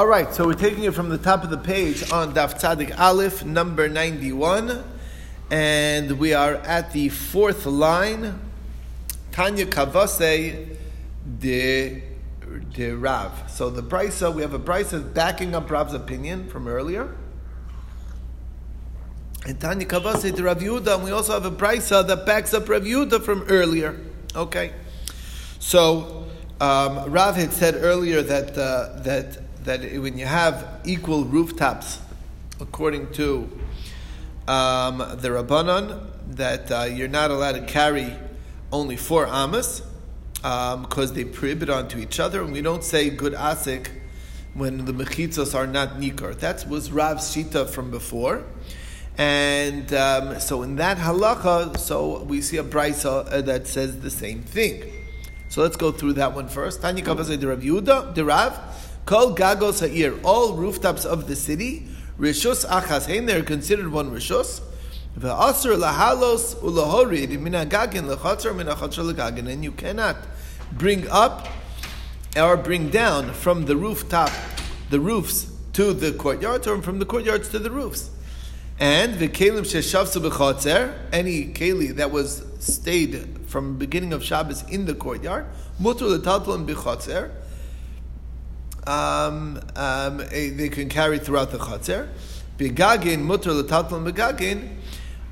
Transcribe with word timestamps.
All 0.00 0.08
right, 0.08 0.34
so 0.34 0.44
we're 0.44 0.54
taking 0.54 0.82
it 0.82 0.92
from 0.92 1.08
the 1.08 1.18
top 1.18 1.44
of 1.44 1.50
the 1.50 1.56
page 1.56 2.10
on 2.10 2.34
Daf 2.34 2.60
Tzadik 2.60 2.98
Aleph, 2.98 3.44
number 3.44 3.88
91, 3.88 4.82
and 5.52 6.18
we 6.18 6.34
are 6.34 6.54
at 6.54 6.92
the 6.92 7.10
fourth 7.10 7.64
line, 7.64 8.40
Tanya 9.30 9.66
Kavase 9.66 10.76
de, 11.38 12.02
de 12.72 12.90
Rav. 12.90 13.48
So 13.48 13.70
the 13.70 13.84
Brisa, 13.84 14.34
we 14.34 14.42
have 14.42 14.52
a 14.52 14.58
Brisa 14.58 15.14
backing 15.14 15.54
up 15.54 15.70
Rav's 15.70 15.94
opinion 15.94 16.48
from 16.48 16.66
earlier. 16.66 17.14
And 19.46 19.60
Tanya 19.60 19.86
Kavase 19.86 20.34
de 20.34 20.42
Rav 20.42 20.58
Yehuda, 20.58 20.96
and 20.96 21.04
we 21.04 21.12
also 21.12 21.34
have 21.34 21.44
a 21.44 21.52
Brisa 21.52 22.04
that 22.04 22.26
backs 22.26 22.52
up 22.52 22.68
Rav 22.68 22.82
Yehuda 22.82 23.22
from 23.22 23.42
earlier. 23.42 24.00
Okay, 24.34 24.72
so 25.60 26.26
um, 26.60 27.12
Rav 27.12 27.36
had 27.36 27.52
said 27.52 27.76
earlier 27.76 28.22
that 28.22 28.58
uh, 28.58 29.00
that 29.02 29.43
that 29.64 29.80
when 30.00 30.18
you 30.18 30.26
have 30.26 30.80
equal 30.84 31.24
rooftops, 31.24 31.98
according 32.60 33.10
to 33.12 33.50
um, 34.46 34.98
the 34.98 35.28
Rabbanon, 35.30 36.10
that 36.36 36.70
uh, 36.70 36.84
you're 36.84 37.08
not 37.08 37.30
allowed 37.30 37.52
to 37.52 37.62
carry 37.62 38.14
only 38.72 38.96
four 38.96 39.26
amas 39.26 39.82
because 40.36 41.10
um, 41.10 41.14
they 41.14 41.24
prohibit 41.24 41.70
onto 41.70 41.98
each 41.98 42.20
other, 42.20 42.42
and 42.42 42.52
we 42.52 42.60
don't 42.60 42.84
say 42.84 43.08
gud 43.08 43.32
asik 43.32 43.88
when 44.52 44.84
the 44.84 44.92
mechitzos 44.92 45.54
are 45.54 45.66
not 45.66 45.98
nikar. 45.98 46.38
That 46.38 46.68
was 46.68 46.92
Rav's 46.92 47.34
shita 47.34 47.68
from 47.68 47.90
before. 47.90 48.44
And 49.16 49.92
um, 49.94 50.40
so 50.40 50.62
in 50.62 50.76
that 50.76 50.98
halacha, 50.98 51.78
so 51.78 52.22
we 52.24 52.40
see 52.40 52.58
a 52.58 52.64
brisa 52.64 53.32
uh, 53.32 53.40
that 53.42 53.66
says 53.66 54.00
the 54.00 54.10
same 54.10 54.42
thing. 54.42 54.92
So 55.48 55.62
let's 55.62 55.76
go 55.76 55.92
through 55.92 56.14
that 56.14 56.34
one 56.34 56.48
first. 56.48 56.82
Tanya 56.82 57.04
Kavazay 57.04 57.38
de 57.38 57.46
Rav 57.46 57.60
Yehuda, 57.60 58.12
de 58.12 58.24
Rav, 58.24 58.60
Kol 59.06 59.34
gagos 59.34 59.80
ha'ir, 59.80 60.18
all 60.24 60.54
rooftops 60.54 61.04
of 61.04 61.26
the 61.26 61.36
city, 61.36 61.86
rishus 62.18 62.66
achas 62.66 63.06
hein, 63.06 63.26
they're 63.26 63.42
considered 63.42 63.92
one 63.92 64.10
rishus. 64.10 64.62
Ve'asr 65.18 65.76
lahalos 65.76 66.54
ulahorid 66.56 67.38
min 67.38 67.52
ha'gagin 67.52 68.14
lechatzer 68.14 68.56
min 68.56 68.66
ha'chatzer 68.66 69.12
legagin, 69.12 69.46
and 69.48 69.62
you 69.62 69.72
cannot 69.72 70.16
bring 70.72 71.06
up 71.08 71.46
or 72.34 72.56
bring 72.56 72.88
down 72.88 73.32
from 73.32 73.66
the 73.66 73.76
rooftop, 73.76 74.30
the 74.88 74.98
roofs 74.98 75.52
to 75.74 75.92
the 75.92 76.12
courtyards, 76.12 76.66
or 76.66 76.80
from 76.80 76.98
the 76.98 77.04
courtyards 77.04 77.48
to 77.50 77.58
the 77.58 77.70
roofs. 77.70 78.10
And 78.80 79.14
v'kelim 79.16 79.60
sheshavsu 79.60 80.28
b'chatzer, 80.28 80.94
any 81.12 81.52
keli 81.52 81.94
that 81.96 82.10
was 82.10 82.42
stayed 82.58 83.40
from 83.46 83.76
beginning 83.76 84.14
of 84.14 84.24
Shabbos 84.24 84.66
in 84.70 84.86
the 84.86 84.94
courtyard, 84.94 85.46
mutur 85.78 86.08
l'taltalon 86.08 86.66
b'chatzer, 86.66 87.30
um, 88.86 89.60
um, 89.76 90.18
they 90.18 90.68
can 90.68 90.88
carry 90.88 91.18
throughout 91.18 91.50
the 91.50 91.58
chatzir. 91.58 92.08
Begagin 92.58 93.22
mutter 93.22 93.52
l'tatlon 93.52 94.10
begagin. 94.10 94.78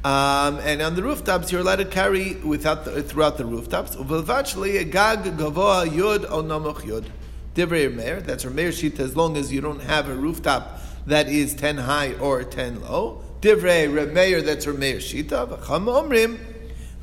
Um, 0.05 0.59
and 0.65 0.83
on 0.83 0.97
the 0.97 1.03
rooftops, 1.03 1.53
you're 1.53 1.61
allowed 1.61 1.77
to 1.77 1.85
carry 1.85 2.35
without 2.37 2.85
the, 2.85 3.03
throughout 3.03 3.39
the 3.39 3.45
rooftops. 3.45 3.95
Uvelvachli 3.95 4.91
gag 4.91 5.23
gavoa 5.37 5.87
yud 5.87 6.25
o 6.29 6.43
namoch 6.43 6.81
yud. 6.81 7.07
Divrei 7.55 7.95
Meir, 7.95 8.21
that's 8.21 8.45
Meir 8.45 8.71
Shita, 8.71 9.01
as 9.01 9.15
long 9.15 9.37
as 9.37 9.53
you 9.53 9.61
don't 9.61 9.83
have 9.83 10.09
a 10.09 10.15
rooftop 10.15 10.81
that 11.07 11.29
is 11.29 11.55
10 11.55 11.77
high 11.77 12.15
or 12.15 12.43
10 12.43 12.81
low. 12.81 13.23
Divrei 13.41 14.13
Meir, 14.13 14.43
that's 14.43 14.67
Meir 14.67 14.97
Shita. 14.97 15.47
V'cham 15.47 15.87
omrim, 15.87 16.39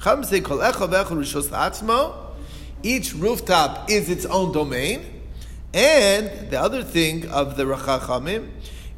kol 0.02 0.58
rishos. 0.58 2.32
Each 2.82 3.14
rooftop 3.14 3.90
is 3.90 4.10
its 4.10 4.26
own 4.26 4.52
domain. 4.52 5.19
And 5.74 6.50
the 6.50 6.60
other 6.60 6.84
thing 6.84 7.30
of 7.30 7.56
the 7.56 7.64
Rachachamim 7.64 8.50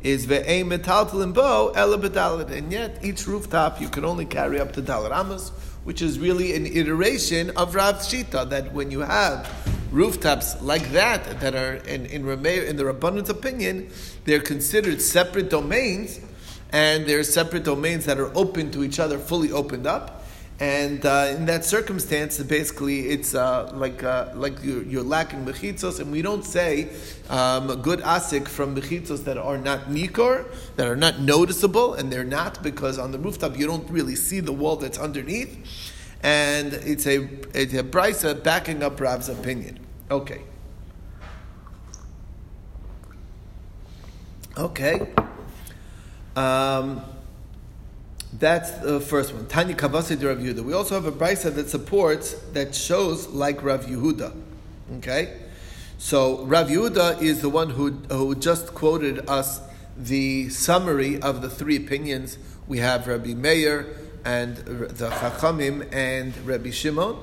is 0.04 0.26
ve'ein 0.26 0.66
metaltal 0.66 1.34
bo 1.34 1.74
ela 1.76 2.46
and 2.46 2.72
yet 2.72 3.00
each 3.04 3.28
rooftop 3.28 3.82
you 3.82 3.90
can 3.90 4.06
only 4.06 4.26
carry 4.26 4.60
up 4.60 4.72
to 4.74 4.82
dalat 4.82 5.12
amos, 5.12 5.50
which 5.84 6.02
is 6.02 6.18
really 6.18 6.56
an 6.56 6.66
iteration 6.66 7.50
of 7.52 7.76
Rav 7.76 7.96
Shita. 7.98 8.50
That 8.50 8.74
when 8.74 8.90
you 8.90 9.02
have 9.02 9.50
rooftops 9.92 10.62
like 10.62 10.90
that 10.92 11.42
that 11.42 11.56
are 11.56 11.76
in 11.76 12.06
in, 12.06 12.24
Rameh, 12.24 12.68
in 12.68 12.78
the 12.78 12.86
Rabbanon's 12.86 13.30
opinion, 13.30 13.90
they're 14.24 14.40
considered 14.40 15.02
separate 15.02 15.50
domains, 15.50 16.22
and 16.72 17.06
they're 17.06 17.24
separate 17.24 17.66
domains 17.66 18.06
that 18.06 18.18
are 18.18 18.32
open 18.34 18.72
to 18.72 18.84
each 18.84 18.98
other, 18.98 19.20
fully 19.20 19.52
opened 19.52 19.86
up. 19.86 20.21
And 20.62 21.04
uh, 21.08 21.34
in 21.36 21.48
that 21.48 21.66
circumstance, 21.66 22.38
basically, 22.38 23.10
it's 23.10 23.34
uh, 23.34 23.72
like 23.74 24.04
uh, 24.04 24.30
like 24.36 24.64
you're, 24.64 24.84
you're, 24.84 25.04
lacking 25.04 25.44
mechitzos, 25.44 26.00
and 26.00 26.12
we 26.12 26.22
don't 26.22 26.46
say 26.46 26.90
um, 27.32 27.82
gud 27.82 28.00
asik 28.02 28.48
from 28.48 28.76
mechitzos 28.76 29.24
that 29.24 29.40
are 29.40 29.58
not 29.58 29.90
nikor, 29.90 30.46
that 30.76 30.86
are 30.86 30.96
not 30.96 31.20
noticeable, 31.20 31.96
and 31.96 32.14
they're 32.14 32.24
not 32.24 32.62
because 32.62 33.00
on 33.00 33.12
the 33.12 33.18
rooftop 33.18 33.58
you 33.58 33.66
don't 33.66 33.90
really 33.90 34.16
see 34.16 34.40
the 34.40 34.54
wall 34.54 34.76
that's 34.76 35.00
underneath, 35.00 35.58
and 36.22 36.74
it's 36.74 37.08
a 37.08 37.28
it's 37.56 37.74
a 37.74 37.82
brisa 37.84 38.44
backing 38.44 38.84
up 38.84 39.02
Rav's 39.02 39.30
opinion. 39.30 39.80
Okay. 40.12 40.44
Okay. 44.60 45.12
Um, 46.36 47.02
that's 48.34 48.72
the 48.72 49.00
first 49.02 49.34
one. 49.34 49.48
Tanya 49.48 49.76
Kavasi 49.76 50.24
Rav 50.24 50.38
Yehuda. 50.38 50.64
We 50.64 50.74
also 50.74 50.96
have 50.96 51.06
a 51.06 51.12
brisa 51.12 51.54
that 51.56 51.70
supports, 51.70 52.34
that 52.54 52.74
shows 52.74 53.28
like 53.28 53.62
Rav 53.64 53.86
Yehuda. 53.86 54.34
Okay? 54.98 55.38
So 55.98 56.44
Rav 56.46 56.68
Yehuda 56.70 57.22
is 57.22 57.42
the 57.42 57.50
one 57.50 57.72
who, 57.72 57.92
who 57.92 58.36
just 58.36 58.74
quoted 58.74 59.30
us 59.30 59.62
the 59.98 60.50
summary 60.50 61.22
of 61.22 61.42
the 61.42 61.50
three 61.50 61.76
opinions. 61.76 62.38
We 62.68 62.80
have 62.80 63.08
Rabbi 63.08 63.34
Meir 63.34 63.88
and 64.24 64.58
the 64.58 65.10
Chachamim 65.10 65.94
and 65.94 66.36
Rabbi 66.46 66.72
Shimon. 66.72 67.18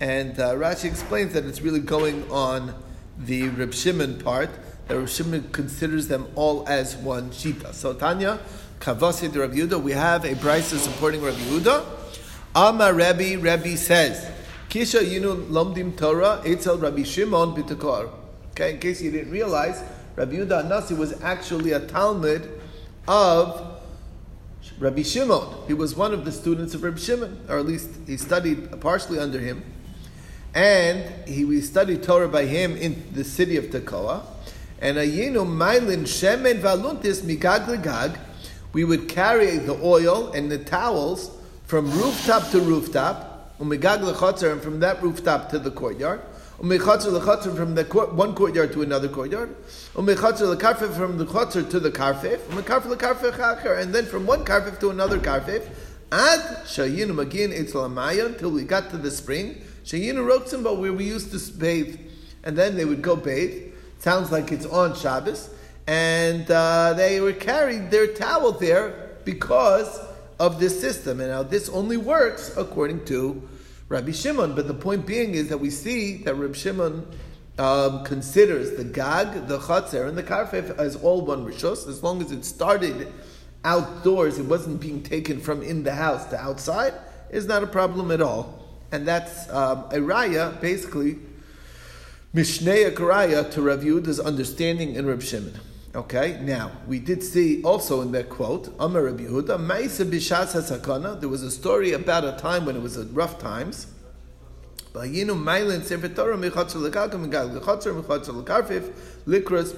And 0.00 0.38
uh, 0.38 0.54
Rashi 0.54 0.86
explains 0.86 1.32
that 1.34 1.44
it's 1.46 1.60
really 1.60 1.80
going 1.80 2.30
on 2.30 2.74
the 3.18 3.48
Reb 3.48 3.72
Shimon 3.72 4.18
part, 4.20 4.50
that 4.88 4.98
Reb 4.98 5.08
Shimon 5.08 5.48
considers 5.52 6.08
them 6.08 6.26
all 6.34 6.66
as 6.68 6.96
one 6.96 7.30
shita. 7.30 7.72
So 7.72 7.94
Tanya, 7.94 8.40
Kavasi 8.82 9.32
de 9.32 9.38
Rabbi 9.38 9.58
Yehuda, 9.58 9.80
we 9.80 9.92
have 9.92 10.24
a 10.24 10.34
brisa 10.34 10.76
supporting 10.76 11.22
Rabbi 11.22 11.38
Yehuda. 11.38 11.84
Amar 12.52 12.92
Rabbi, 12.92 13.36
Rabbi 13.36 13.76
says, 13.76 14.28
Kisha 14.68 15.00
Yinu 15.00 15.46
Lomdim 15.46 15.96
Torah, 15.96 16.42
Eitzel 16.44 16.82
Rabbi 16.82 17.04
Shimon 17.04 17.54
B'Takor. 17.54 18.10
Okay, 18.50 18.72
in 18.72 18.80
case 18.80 19.00
you 19.00 19.12
didn't 19.12 19.30
realize, 19.30 19.84
Rabbi 20.16 20.34
Yehuda 20.34 20.68
Nasi 20.68 20.94
was 20.94 21.22
actually 21.22 21.70
a 21.70 21.78
Talmud 21.78 22.60
of 23.06 23.80
Rabbi 24.80 25.02
Shimon. 25.02 25.46
He 25.68 25.74
was 25.74 25.94
one 25.94 26.12
of 26.12 26.24
the 26.24 26.32
students 26.32 26.74
of 26.74 26.82
Rabbi 26.82 26.98
Shimon, 26.98 27.38
or 27.48 27.58
at 27.58 27.66
least 27.66 27.88
he 28.08 28.16
studied 28.16 28.80
partially 28.80 29.20
under 29.20 29.38
him. 29.38 29.62
And 30.56 31.28
he, 31.28 31.60
studied 31.60 32.02
Torah 32.02 32.28
by 32.28 32.46
him 32.46 32.76
in 32.76 33.12
the 33.12 33.22
city 33.22 33.56
of 33.56 33.66
Tekoa. 33.66 34.24
And 34.80 34.96
Ayinu 34.96 35.46
Mailin 35.46 36.00
Shemen 36.00 36.60
Valuntis 36.60 37.22
Migag 37.22 37.66
Legag 37.66 38.18
we 38.72 38.84
would 38.84 39.08
carry 39.08 39.58
the 39.58 39.78
oil 39.82 40.32
and 40.32 40.50
the 40.50 40.58
towels 40.58 41.30
from 41.66 41.90
rooftop 41.90 42.50
to 42.50 42.60
rooftop, 42.60 43.54
and 43.58 43.70
from 44.62 44.80
that 44.80 45.02
rooftop 45.02 45.48
to 45.50 45.58
the 45.58 45.70
courtyard, 45.70 46.20
from 46.58 46.68
the 46.68 47.84
court, 47.88 48.14
one 48.14 48.34
courtyard 48.34 48.72
to 48.72 48.82
another 48.82 49.08
courtyard, 49.08 49.54
from 49.92 50.06
the 50.06 50.14
chotzer 50.14 51.70
to 51.70 51.80
the 51.80 51.90
karfif, 51.90 52.40
and 53.78 53.94
then 53.94 54.04
from 54.06 54.26
one 54.26 54.44
karfif 54.44 54.78
to 54.80 54.90
another 54.90 55.18
karfif, 55.18 55.68
ad 56.10 56.40
shayinu 56.66 57.14
magin 57.14 57.52
etzel 57.52 57.88
till 58.38 58.50
we 58.50 58.64
got 58.64 58.90
to 58.90 58.96
the 58.96 59.10
spring, 59.10 59.62
shayinu 59.84 60.26
roksim, 60.26 60.62
but 60.62 60.78
where 60.78 60.92
we 60.92 61.04
used 61.04 61.30
to 61.30 61.38
bathe, 61.58 61.98
and 62.44 62.56
then 62.56 62.76
they 62.76 62.84
would 62.84 63.02
go 63.02 63.16
bathe. 63.16 63.72
Sounds 63.98 64.30
like 64.32 64.50
it's 64.50 64.66
on 64.66 64.94
Shabbos 64.96 65.50
and 65.86 66.50
uh, 66.50 66.94
they 66.94 67.20
were 67.20 67.32
carrying 67.32 67.90
their 67.90 68.06
towel 68.06 68.52
there 68.52 69.10
because 69.24 70.00
of 70.38 70.58
this 70.60 70.80
system. 70.80 71.20
And 71.20 71.30
now 71.30 71.42
this 71.42 71.68
only 71.68 71.96
works 71.96 72.56
according 72.56 73.04
to 73.06 73.48
Rabbi 73.88 74.12
Shimon. 74.12 74.54
But 74.54 74.68
the 74.68 74.74
point 74.74 75.06
being 75.06 75.34
is 75.34 75.48
that 75.48 75.58
we 75.58 75.70
see 75.70 76.18
that 76.24 76.34
Rabbi 76.34 76.54
Shimon 76.54 77.06
um, 77.58 78.04
considers 78.04 78.76
the 78.76 78.84
gag, 78.84 79.46
the 79.46 79.58
chatzer, 79.58 80.08
and 80.08 80.16
the 80.16 80.22
karfef 80.22 80.76
as 80.78 80.96
all 80.96 81.24
one 81.24 81.44
rishos, 81.44 81.86
as 81.88 82.02
long 82.02 82.22
as 82.22 82.32
it 82.32 82.44
started 82.44 83.12
outdoors, 83.64 84.38
it 84.38 84.46
wasn't 84.46 84.80
being 84.80 85.02
taken 85.02 85.40
from 85.40 85.62
in 85.62 85.82
the 85.82 85.94
house 85.94 86.26
to 86.30 86.40
outside, 86.40 86.94
is 87.30 87.46
not 87.46 87.62
a 87.62 87.66
problem 87.66 88.10
at 88.10 88.20
all. 88.20 88.58
And 88.90 89.06
that's 89.06 89.48
um, 89.50 89.84
a 89.90 89.96
raya, 89.96 90.60
basically, 90.60 91.18
Mishnei 92.34 92.92
Karaya 92.94 93.50
to 93.52 93.62
Rav 93.62 93.80
Yehuda's 93.80 94.18
understanding 94.18 94.94
in 94.94 95.06
Reb 95.06 95.22
Shimon. 95.22 95.60
Okay, 95.94 96.38
now 96.40 96.70
we 96.88 96.98
did 96.98 97.22
see 97.22 97.62
also 97.62 98.00
in 98.00 98.12
that 98.12 98.30
quote, 98.30 98.74
Amar 98.80 99.02
Rabbi 99.02 99.24
Yehuda, 99.24 99.58
Ma'isa 99.58 100.10
b'shas 100.10 100.54
hasakana. 100.54 101.20
There 101.20 101.28
was 101.28 101.42
a 101.42 101.50
story 101.50 101.92
about 101.92 102.24
a 102.24 102.32
time 102.40 102.64
when 102.64 102.76
it 102.76 102.82
was 102.82 102.96
rough 102.96 103.38
times. 103.38 103.88
Likras 104.94 105.44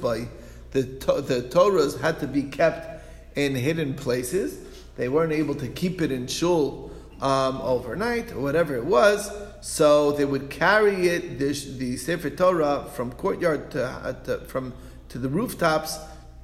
by 0.01 0.29
the 0.71 0.83
the 0.83 1.49
Torahs 1.51 2.01
had 2.01 2.21
to 2.21 2.29
be 2.29 2.45
kept 2.45 3.03
in 3.37 3.57
hidden 3.57 3.95
places. 3.95 4.61
They 4.97 5.09
weren't 5.09 5.33
able 5.33 5.57
to 5.57 5.67
keep 5.67 6.01
it 6.01 6.13
in 6.13 6.29
shul 6.29 6.93
um, 7.21 7.61
overnight 7.61 8.31
or 8.33 8.41
whatever 8.41 8.77
it 8.77 8.85
was. 8.85 9.33
So 9.63 10.13
they 10.13 10.25
would 10.25 10.51
carry 10.51 11.09
it, 11.09 11.41
the, 11.41 11.53
the 11.79 11.97
Sefer 11.97 12.31
Torah, 12.31 12.89
from 12.95 13.11
courtyard 13.13 13.73
to, 13.73 13.85
uh, 13.85 14.13
to, 14.25 14.39
from 14.41 14.75
to 15.15 15.19
the 15.19 15.29
rooftops, 15.29 15.97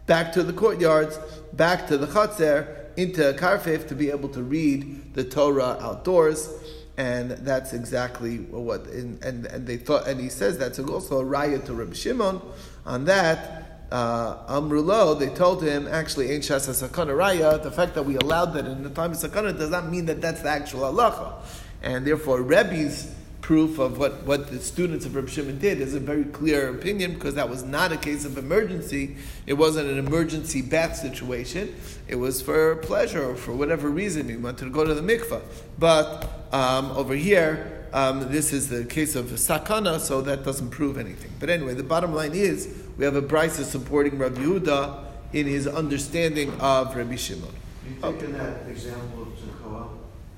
back 0.07 0.33
to 0.33 0.45
the 0.45 0.53
courtyards, 0.53 1.19
back 1.55 1.89
to 1.89 1.99
the 1.99 2.07
Chatzar, 2.07 2.69
into 2.97 3.21
Karfif 3.33 3.89
to 3.89 3.97
be 3.97 4.11
able 4.11 4.29
to 4.29 4.45
read 4.45 5.13
the 5.15 5.25
Torah 5.25 5.77
outdoors. 5.81 6.49
And 6.97 7.33
that's 7.33 7.73
exactly 7.73 8.37
what, 8.37 8.87
and, 8.87 9.21
and, 9.25 9.47
and 9.47 9.67
they 9.67 9.77
thought, 9.77 10.07
and 10.07 10.21
he 10.21 10.29
says 10.29 10.57
that's 10.57 10.79
also 10.79 11.21
a 11.21 11.25
raya 11.25 11.65
to 11.67 11.75
Rabbi 11.75 11.95
Shimon 11.95 12.41
on 12.87 13.07
that 13.07 13.87
uh, 13.91 14.61
Amrulo, 14.61 15.19
they 15.19 15.31
told 15.31 15.65
him, 15.65 15.89
actually, 15.89 16.33
Ein 16.33 16.43
Shas 16.43 16.69
Sakana 16.69 17.09
Raya, 17.09 17.61
the 17.61 17.73
fact 17.73 17.95
that 17.95 18.05
we 18.05 18.15
allowed 18.17 18.55
that 18.55 18.67
in 18.67 18.85
the 18.85 18.91
time 18.91 19.11
of 19.11 19.17
Sakana 19.17 19.57
does 19.57 19.71
not 19.71 19.91
mean 19.91 20.07
that 20.07 20.21
that's 20.21 20.43
the 20.43 20.49
actual 20.49 20.83
halacha. 20.83 21.35
And 21.83 22.07
therefore, 22.07 22.43
Rebbe's 22.43 23.13
proof 23.51 23.81
of 23.81 23.99
what, 23.99 24.23
what 24.23 24.49
the 24.49 24.61
students 24.61 25.05
of 25.05 25.17
Reb 25.17 25.29
Shimon 25.29 25.59
did 25.59 25.81
is 25.81 25.93
a 25.93 25.99
very 25.99 26.23
clear 26.23 26.73
opinion 26.73 27.15
because 27.15 27.35
that 27.35 27.49
was 27.49 27.65
not 27.65 27.91
a 27.91 27.97
case 27.97 28.25
of 28.25 28.39
emergency. 28.39 29.17
It 29.45 29.55
wasn't 29.55 29.91
an 29.91 29.99
emergency 29.99 30.63
bath 30.63 30.95
situation. 30.95 31.75
It 32.07 32.15
was 32.15 32.41
for 32.41 32.77
pleasure 32.77 33.29
or 33.29 33.35
for 33.35 33.51
whatever 33.53 33.89
reason 33.89 34.29
he 34.29 34.37
wanted 34.37 34.67
to 34.67 34.71
go 34.71 34.85
to 34.85 34.95
the 34.95 35.03
mikvah. 35.03 35.43
But 35.81 36.31
um, 36.53 36.93
over 36.93 37.17
here, 37.17 37.89
um, 37.93 38.31
this 38.31 38.53
is 38.53 38.69
the 38.69 38.85
case 38.85 39.17
of 39.17 39.27
sakana, 39.27 39.99
so 39.99 40.21
that 40.21 40.45
doesn't 40.45 40.71
prove 40.71 40.97
anything. 40.97 41.33
But 41.41 41.51
anyway, 41.51 41.75
the 41.75 41.83
bottom 41.83 42.15
line 42.15 42.35
is 42.35 42.73
we 42.97 43.05
have 43.05 43.17
a 43.17 43.23
brisa 43.23 43.65
supporting 43.65 44.17
Rabbi 44.17 44.43
Yehuda 44.43 45.07
in 45.33 45.49
his 45.49 45.67
understanding 45.67 46.53
of 46.61 46.95
Rabbi 46.95 47.17
Shimon. 47.17 47.51
You 47.85 47.97
think 48.01 48.23
in 48.23 48.33
that 48.35 48.69
example 48.69 49.23
of 49.23 49.29
Tekoa, 49.31 49.89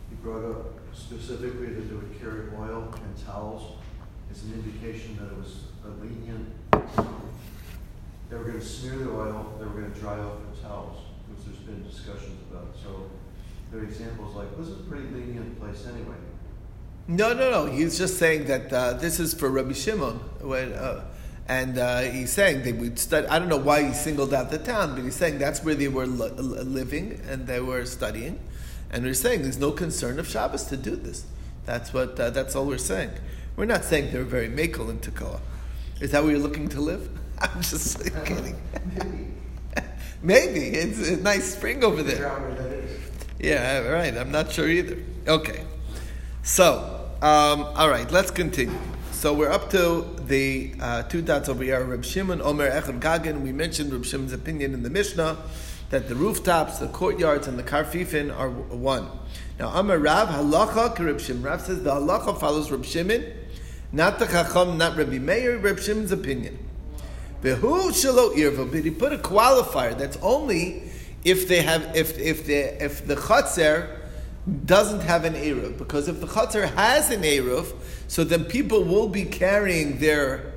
he 0.08 0.16
brought 0.22 0.50
up 0.50 0.71
specifically 1.12 1.66
that 1.66 1.88
they 1.88 1.94
would 1.94 2.20
carry 2.20 2.48
oil 2.58 2.88
and 2.94 3.26
towels 3.26 3.76
as 4.30 4.44
an 4.44 4.54
indication 4.54 5.16
that 5.20 5.26
it 5.26 5.36
was 5.36 5.64
a 5.84 5.88
lenient. 6.02 6.48
They 8.30 8.36
were 8.36 8.44
going 8.44 8.60
to 8.60 8.64
smear 8.64 8.96
the 8.96 9.10
oil, 9.10 9.52
they 9.58 9.66
were 9.66 9.72
going 9.72 9.92
to 9.92 10.00
dry 10.00 10.18
off 10.18 10.38
the 10.54 10.62
towels, 10.62 10.98
which 11.28 11.44
there's 11.44 11.58
been 11.58 11.86
discussions 11.86 12.40
about. 12.50 12.74
So 12.82 13.10
there 13.70 13.80
are 13.80 13.84
examples 13.84 14.34
like 14.34 14.56
this 14.56 14.68
is 14.68 14.80
a 14.80 14.82
pretty 14.84 15.04
lenient 15.08 15.60
place 15.60 15.86
anyway. 15.86 16.16
No, 17.08 17.34
no, 17.34 17.50
no. 17.50 17.66
He's 17.66 17.98
just 17.98 18.18
saying 18.18 18.46
that 18.46 18.72
uh, 18.72 18.94
this 18.94 19.20
is 19.20 19.34
for 19.34 19.50
Rabbi 19.50 19.72
Shimon. 19.72 20.14
When, 20.40 20.72
uh, 20.72 21.04
and 21.48 21.76
uh, 21.76 22.00
he's 22.02 22.32
saying 22.32 22.62
they 22.62 22.72
would 22.72 22.98
study. 22.98 23.26
I 23.26 23.38
don't 23.38 23.48
know 23.48 23.58
why 23.58 23.82
he 23.82 23.92
singled 23.92 24.32
out 24.32 24.50
the 24.50 24.58
town, 24.58 24.94
but 24.94 25.04
he's 25.04 25.16
saying 25.16 25.38
that's 25.38 25.62
where 25.62 25.74
they 25.74 25.88
were 25.88 26.06
li- 26.06 26.30
living 26.30 27.20
and 27.28 27.46
they 27.46 27.60
were 27.60 27.84
studying. 27.84 28.38
And 28.92 29.04
we're 29.04 29.14
saying 29.14 29.42
there's 29.42 29.58
no 29.58 29.72
concern 29.72 30.18
of 30.18 30.28
Shabbos 30.28 30.64
to 30.64 30.76
do 30.76 30.94
this. 30.94 31.24
That's 31.64 31.94
what. 31.94 32.20
Uh, 32.20 32.30
that's 32.30 32.54
all 32.54 32.66
we're 32.66 32.78
saying. 32.78 33.10
We're 33.56 33.64
not 33.64 33.84
saying 33.84 34.12
they're 34.12 34.24
very 34.24 34.48
makel 34.48 34.90
in 34.90 34.98
Tekoa. 34.98 35.40
Is 36.00 36.10
that 36.10 36.22
where 36.22 36.32
you're 36.32 36.40
looking 36.40 36.68
to 36.68 36.80
live? 36.80 37.08
I'm 37.38 37.62
just 37.62 37.98
kidding. 38.24 38.56
Maybe 40.22 40.60
it's 40.60 41.08
a 41.08 41.16
nice 41.16 41.54
spring 41.54 41.82
over 41.82 42.02
there. 42.02 42.86
Yeah, 43.40 43.88
right. 43.88 44.16
I'm 44.16 44.30
not 44.30 44.52
sure 44.52 44.68
either. 44.68 44.98
Okay, 45.26 45.64
so 46.42 47.10
um, 47.22 47.64
all 47.76 47.88
right, 47.88 48.10
let's 48.10 48.30
continue. 48.30 48.78
So 49.10 49.32
we're 49.32 49.50
up 49.50 49.70
to 49.70 50.16
the 50.26 50.74
uh, 50.80 51.02
two 51.04 51.22
dots 51.22 51.48
over 51.48 51.62
here. 51.62 51.82
Reb 51.84 52.04
Shimon 52.04 52.42
Omer 52.42 52.68
Echad 52.68 53.00
Gagan. 53.00 53.42
We 53.42 53.52
mentioned 53.52 53.92
Reb 53.92 54.04
Shimon's 54.04 54.32
opinion 54.32 54.74
in 54.74 54.82
the 54.82 54.90
Mishnah 54.90 55.38
that 55.92 56.08
the 56.08 56.14
rooftops, 56.14 56.78
the 56.78 56.88
courtyards, 56.88 57.46
and 57.46 57.58
the 57.58 57.62
karfifin 57.62 58.34
are 58.34 58.48
one. 58.48 59.06
Now, 59.58 59.68
Amar 59.78 59.98
Rav 59.98 60.28
Halacha 60.28 60.98
Reb. 60.98 61.44
Rav 61.44 61.60
says 61.60 61.82
the 61.82 61.90
halacha 61.90 62.40
follows 62.40 62.70
Reb 62.70 62.82
Shimon, 62.82 63.30
not 63.92 64.18
the 64.18 64.24
Chacham, 64.24 64.78
not 64.78 64.96
Rabbi 64.96 65.18
Meir. 65.18 65.58
Reb 65.58 65.78
Shimon's 65.78 66.10
opinion. 66.10 66.58
Behu 67.42 67.90
shelo 67.90 68.34
irva, 68.34 68.72
but 68.72 68.84
he 68.84 68.90
put 68.90 69.12
a 69.12 69.18
qualifier 69.18 69.96
that's 69.96 70.16
only 70.22 70.82
if 71.24 71.46
they 71.46 71.60
have 71.60 71.94
if 71.94 72.18
if 72.18 72.46
the 72.46 72.82
if 72.82 73.06
the 73.06 73.16
chaser 73.16 74.00
doesn't 74.64 75.00
have 75.00 75.24
an 75.24 75.34
eruv 75.34 75.76
because 75.76 76.08
if 76.08 76.20
the 76.20 76.26
chaser 76.26 76.66
has 76.68 77.10
an 77.10 77.22
eruv, 77.22 77.74
so 78.08 78.24
then 78.24 78.46
people 78.46 78.82
will 78.82 79.08
be 79.08 79.24
carrying 79.24 79.98
their 79.98 80.54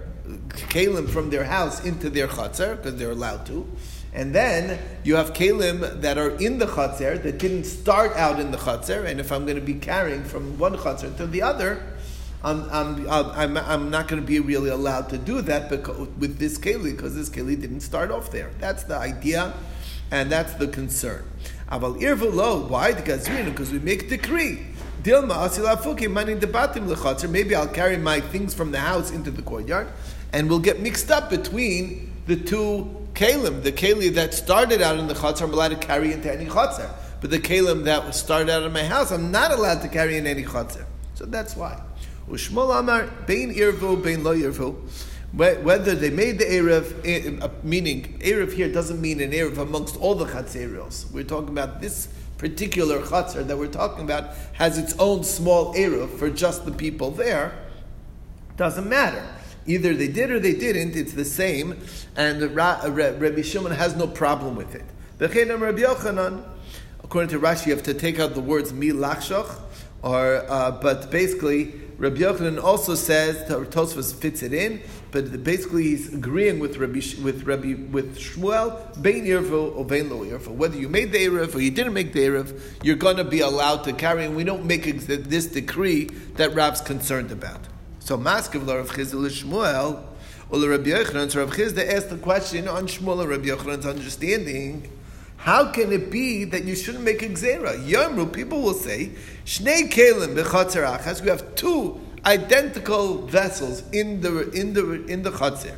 kalim 0.49 1.09
from 1.09 1.29
their 1.29 1.43
house 1.43 1.83
into 1.83 2.09
their 2.09 2.27
chaser 2.27 2.77
because 2.77 2.95
they're 2.95 3.11
allowed 3.11 3.45
to. 3.47 3.67
And 4.15 4.33
then 4.33 4.79
you 5.03 5.17
have 5.17 5.33
kalim 5.33 6.01
that 6.01 6.17
are 6.17 6.31
in 6.37 6.57
the 6.57 6.67
chatzar 6.67 7.21
that 7.21 7.37
didn't 7.37 7.65
start 7.65 8.15
out 8.15 8.39
in 8.39 8.51
the 8.51 8.57
chatzar. 8.57 9.05
And 9.05 9.19
if 9.19 9.29
I'm 9.29 9.43
going 9.43 9.57
to 9.57 9.61
be 9.61 9.73
carrying 9.73 10.23
from 10.23 10.57
one 10.57 10.77
chatzar 10.77 11.15
to 11.17 11.27
the 11.27 11.41
other, 11.41 11.83
I'm, 12.41 12.69
I'm, 12.71 13.09
I'm, 13.09 13.57
I'm 13.57 13.89
not 13.89 14.07
going 14.07 14.21
to 14.21 14.25
be 14.25 14.39
really 14.39 14.69
allowed 14.69 15.09
to 15.09 15.17
do 15.17 15.41
that 15.41 15.69
because, 15.69 16.07
with 16.17 16.37
this 16.39 16.57
keli 16.57 16.95
because 16.95 17.13
this 17.13 17.29
keli 17.29 17.59
didn't 17.59 17.81
start 17.81 18.09
off 18.09 18.31
there. 18.31 18.51
That's 18.59 18.83
the 18.83 18.95
idea, 18.95 19.53
and 20.11 20.31
that's 20.31 20.53
the 20.53 20.67
concern. 20.69 21.25
Aval 21.69 21.99
irvelo, 21.99 22.69
why? 22.69 22.93
Because 22.93 23.27
we 23.71 23.79
make 23.79 24.07
decree. 24.07 24.59
Dilma 25.03 25.49
asilafuki 25.49 26.09
mani 26.09 26.35
debatim 26.35 26.87
lechatzer. 26.87 27.29
Maybe 27.29 27.53
I'll 27.53 27.67
carry 27.67 27.97
my 27.97 28.21
things 28.21 28.53
from 28.53 28.71
the 28.71 28.79
house 28.79 29.11
into 29.11 29.29
the 29.29 29.41
courtyard, 29.41 29.87
and 30.31 30.47
we'll 30.47 30.59
get 30.59 30.79
mixed 30.79 31.11
up 31.11 31.29
between 31.29 32.13
the 32.27 32.37
two 32.37 33.04
kalim, 33.15 33.63
the 33.63 33.71
kalim 33.71 34.13
that 34.15 34.33
started 34.33 34.81
out 34.81 34.99
in 34.99 35.07
the 35.07 35.13
chatzar, 35.13 35.43
I'm 35.43 35.53
allowed 35.53 35.69
to 35.69 35.77
carry 35.77 36.13
into 36.13 36.31
any 36.31 36.45
chatzar. 36.45 36.91
But 37.21 37.31
the 37.31 37.39
kalim 37.39 37.85
that 37.85 38.13
started 38.13 38.49
out 38.49 38.63
in 38.63 38.71
my 38.71 38.83
house, 38.83 39.11
I'm 39.11 39.31
not 39.31 39.51
allowed 39.51 39.81
to 39.81 39.87
carry 39.87 40.17
in 40.17 40.27
any 40.27 40.43
chatzar. 40.43 40.85
So 41.15 41.25
that's 41.25 41.55
why. 41.55 41.81
Ushmol 42.29 42.79
Amar, 42.79 43.09
Bein 43.25 43.53
Irvu, 43.53 44.03
Bein 44.03 44.23
Lo 44.23 44.35
Irvu. 44.35 44.75
Whether 45.35 45.95
they 45.95 46.11
made 46.11 46.39
the 46.39 46.45
Erev, 46.45 47.05
eh, 47.05 47.43
uh, 47.43 47.49
meaning 47.61 48.17
Erev 48.19 48.53
here 48.53 48.71
doesn't 48.71 49.01
mean 49.01 49.19
an 49.19 49.31
Erev 49.31 49.57
amongst 49.57 49.97
all 49.97 50.15
the 50.15 50.25
Chatzerios. 50.25 51.11
We're 51.11 51.25
talking 51.25 51.49
about 51.49 51.81
this 51.81 52.07
particular 52.37 53.01
Chatzar 53.01 53.45
that 53.45 53.57
we're 53.57 53.67
talking 53.67 54.05
about 54.05 54.33
has 54.53 54.77
its 54.77 54.97
own 54.97 55.25
small 55.25 55.73
Erev 55.73 56.17
for 56.17 56.29
just 56.29 56.65
the 56.65 56.71
people 56.71 57.11
there. 57.11 57.51
Doesn't 58.55 58.87
matter. 58.87 59.27
Either 59.67 59.93
they 59.93 60.07
did 60.07 60.29
or 60.29 60.39
they 60.39 60.53
didn't, 60.53 60.95
it's 60.95 61.13
the 61.13 61.25
same, 61.25 61.79
and 62.15 62.41
Rabbi 62.55 63.41
Shimon 63.41 63.71
has 63.71 63.95
no 63.95 64.07
problem 64.07 64.55
with 64.55 64.75
it. 64.75 64.85
According 67.03 67.29
to 67.29 67.39
Rashi, 67.39 67.67
you 67.67 67.73
have 67.73 67.83
to 67.83 67.93
take 67.93 68.19
out 68.19 68.33
the 68.33 68.41
words 68.41 68.73
mi 68.73 68.89
lachshach, 68.89 69.59
or 70.01 70.43
uh, 70.49 70.71
but 70.71 71.09
basically 71.11 71.73
Rabbi 71.97 72.17
Yochanan 72.17 72.61
also 72.61 72.93
says 72.93 73.49
Tosfos 73.49 74.13
fits 74.13 74.43
it 74.43 74.53
in, 74.53 74.81
but 75.11 75.43
basically 75.43 75.83
he's 75.83 76.13
agreeing 76.13 76.59
with 76.59 76.77
Rabbi 76.77 76.99
with 77.23 77.43
Rabbi 77.43 77.75
with 77.89 78.17
Shmuel 78.17 79.01
bein 79.01 79.25
irvo 79.25 79.75
or 79.75 79.85
bein 79.85 80.09
lo 80.09 80.25
irvo. 80.25 80.49
Whether 80.49 80.77
you 80.77 80.89
made 80.89 81.13
the 81.13 81.19
erev 81.19 81.55
or 81.55 81.61
you 81.61 81.71
didn't 81.71 81.93
make 81.93 82.11
the 82.11 82.19
erev, 82.19 82.59
you're 82.83 82.97
going 82.97 83.17
to 83.17 83.23
be 83.23 83.39
allowed 83.39 83.83
to 83.85 83.93
carry. 83.93 84.25
And 84.25 84.35
we 84.35 84.43
don't 84.43 84.65
make 84.65 84.83
this 84.83 85.45
decree 85.45 86.05
that 86.35 86.53
Rab's 86.53 86.81
concerned 86.81 87.31
about. 87.31 87.61
So 88.05 88.19
Maskiv 88.19 88.67
Rav 88.67 88.87
Chizil 88.91 89.27
Shmuel, 89.31 89.99
or 90.51 90.69
Rabbi 90.69 90.91
Yochanan, 90.91 91.31
so 91.31 91.39
Rav 91.39 91.49
Chisda 91.49 91.91
asked 91.91 92.11
the 92.11 92.17
question 92.17 92.67
on 92.67 92.85
Shmuel 92.85 93.21
and 93.21 93.29
Rabbi 93.31 93.45
Yochanan's 93.45 93.87
understanding. 93.87 94.91
How 95.37 95.71
can 95.71 95.91
it 95.91 96.11
be 96.11 96.43
that 96.43 96.65
you 96.65 96.75
shouldn't 96.75 97.03
make 97.03 97.23
a 97.23 97.29
gzera? 97.29 97.83
Yomru, 97.83 98.31
people 98.31 98.61
will 98.61 98.75
say, 98.75 99.13
Shnei 99.43 99.91
kelim 99.91 100.35
b'chatzer 100.35 100.85
achas. 100.99 101.23
We 101.23 101.29
have 101.29 101.55
two 101.55 101.99
identical 102.27 103.25
vessels 103.25 103.81
in 103.91 104.21
the 104.21 104.51
in 104.51 104.73
the 104.73 105.03
in 105.05 105.23
the 105.23 105.31
chatzer. 105.31 105.75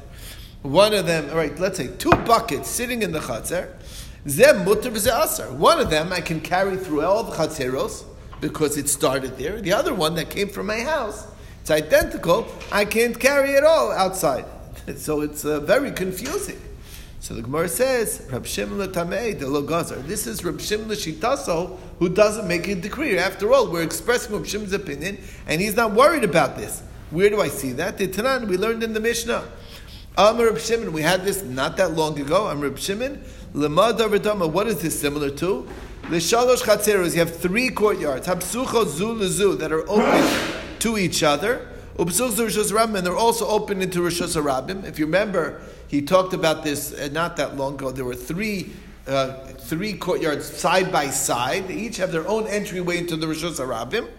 One 0.64 0.94
of 0.94 1.06
them, 1.06 1.30
all 1.30 1.38
right, 1.38 1.58
let's 1.58 1.78
say 1.78 1.88
two 1.98 2.10
buckets 2.10 2.68
sitting 2.70 3.04
in 3.04 3.14
the 3.14 3.20
chatzer. 3.20 3.72
Zem 4.28 4.66
mutter 4.66 4.92
aser. 4.92 5.54
One 5.54 5.80
of 5.80 5.90
them 5.90 6.12
I 6.12 6.20
can 6.20 6.42
carry 6.42 6.76
through 6.76 7.06
all 7.06 7.24
the 7.24 7.38
chatzeros 7.38 8.04
because 8.42 8.76
it 8.76 8.90
started 8.90 9.38
there. 9.38 9.62
The 9.62 9.72
other 9.72 9.94
one 9.94 10.16
that 10.16 10.30
came 10.30 10.50
from 10.50 10.66
my 10.66 10.82
house 10.82 11.26
it's 11.68 11.72
identical, 11.72 12.48
I 12.72 12.86
can't 12.86 13.20
carry 13.20 13.52
it 13.52 13.64
all 13.64 13.92
outside. 13.92 14.46
So 14.96 15.20
it's 15.20 15.44
uh, 15.44 15.60
very 15.60 15.92
confusing. 15.92 16.58
So 17.20 17.34
the 17.34 17.42
Gemara 17.42 17.68
says, 17.68 18.26
Rab 18.32 18.46
Shimon 18.46 18.88
Tamei 18.94 19.38
de. 19.38 19.96
This 20.04 20.28
is 20.28 20.46
Rab 20.46 20.62
Shimon 20.62 20.88
Shitaso 20.88 21.78
who 22.00 22.08
doesn't 22.08 22.48
make 22.48 22.70
a 22.70 22.76
decree. 22.76 23.18
After 23.18 23.52
all, 23.52 23.70
we're 23.70 23.84
expressing 23.84 24.34
Rab 24.34 24.46
Shimon's 24.46 24.72
opinion, 24.72 25.18
and 25.46 25.60
he's 25.60 25.76
not 25.76 25.92
worried 25.92 26.24
about 26.24 26.56
this. 26.56 26.84
Where 27.12 27.30
do 27.30 27.42
I 27.42 27.50
see 27.50 27.74
that? 27.74 27.98
The 27.98 28.08
Tanan 28.08 28.48
we 28.48 28.56
learned 28.56 28.82
in 28.82 28.94
the 28.94 29.02
Mishnah. 29.02 29.44
I'm 30.18 30.40
Rab 30.40 30.58
Shimon. 30.58 30.94
We 30.94 31.02
had 31.02 31.26
this 31.26 31.44
not 31.44 31.76
that 31.76 31.92
long 31.92 32.18
ago. 32.18 32.48
I'm 32.48 32.62
Rab 32.62 32.80
Shimon. 32.80 33.22
Lemad 33.54 34.54
What 34.54 34.68
is 34.68 34.82
this 34.82 34.98
similar 34.98 35.32
to? 35.32 35.68
The 36.04 36.18
Shalosh 36.18 36.62
Chatzeros. 36.62 37.12
You 37.12 37.20
have 37.20 37.36
three 37.36 37.72
courtyards. 37.72 38.26
Habsucho 38.26 38.86
zu 38.86 39.56
that 39.58 39.74
are 39.74 39.84
open 39.90 40.67
to 40.82 40.98
each 40.98 41.24
other. 41.24 41.68
And 41.98 42.10
they're 42.10 43.16
also 43.16 43.48
open 43.48 43.82
into 43.82 44.04
Rosh 44.04 44.22
Hashanah. 44.22 44.86
If 44.86 45.00
you 45.00 45.06
remember, 45.06 45.62
He 45.88 46.02
talked 46.02 46.34
about 46.34 46.64
this 46.64 46.94
uh, 46.94 47.10
not 47.12 47.38
that 47.38 47.56
long 47.56 47.76
ago. 47.76 47.92
There 47.92 48.06
were 48.06 48.16
three 48.16 48.72
uh, 49.08 49.34
three 49.54 49.94
courtyards 49.94 50.46
side 50.46 50.92
by 50.92 51.10
side. 51.10 51.70
They 51.70 51.76
each 51.76 51.98
have 51.98 52.12
their 52.12 52.28
own 52.28 52.46
entryway 52.48 52.98
into 52.98 53.16
the 53.16 53.26
Rishos 53.26 53.58
Harabim, 53.58 54.10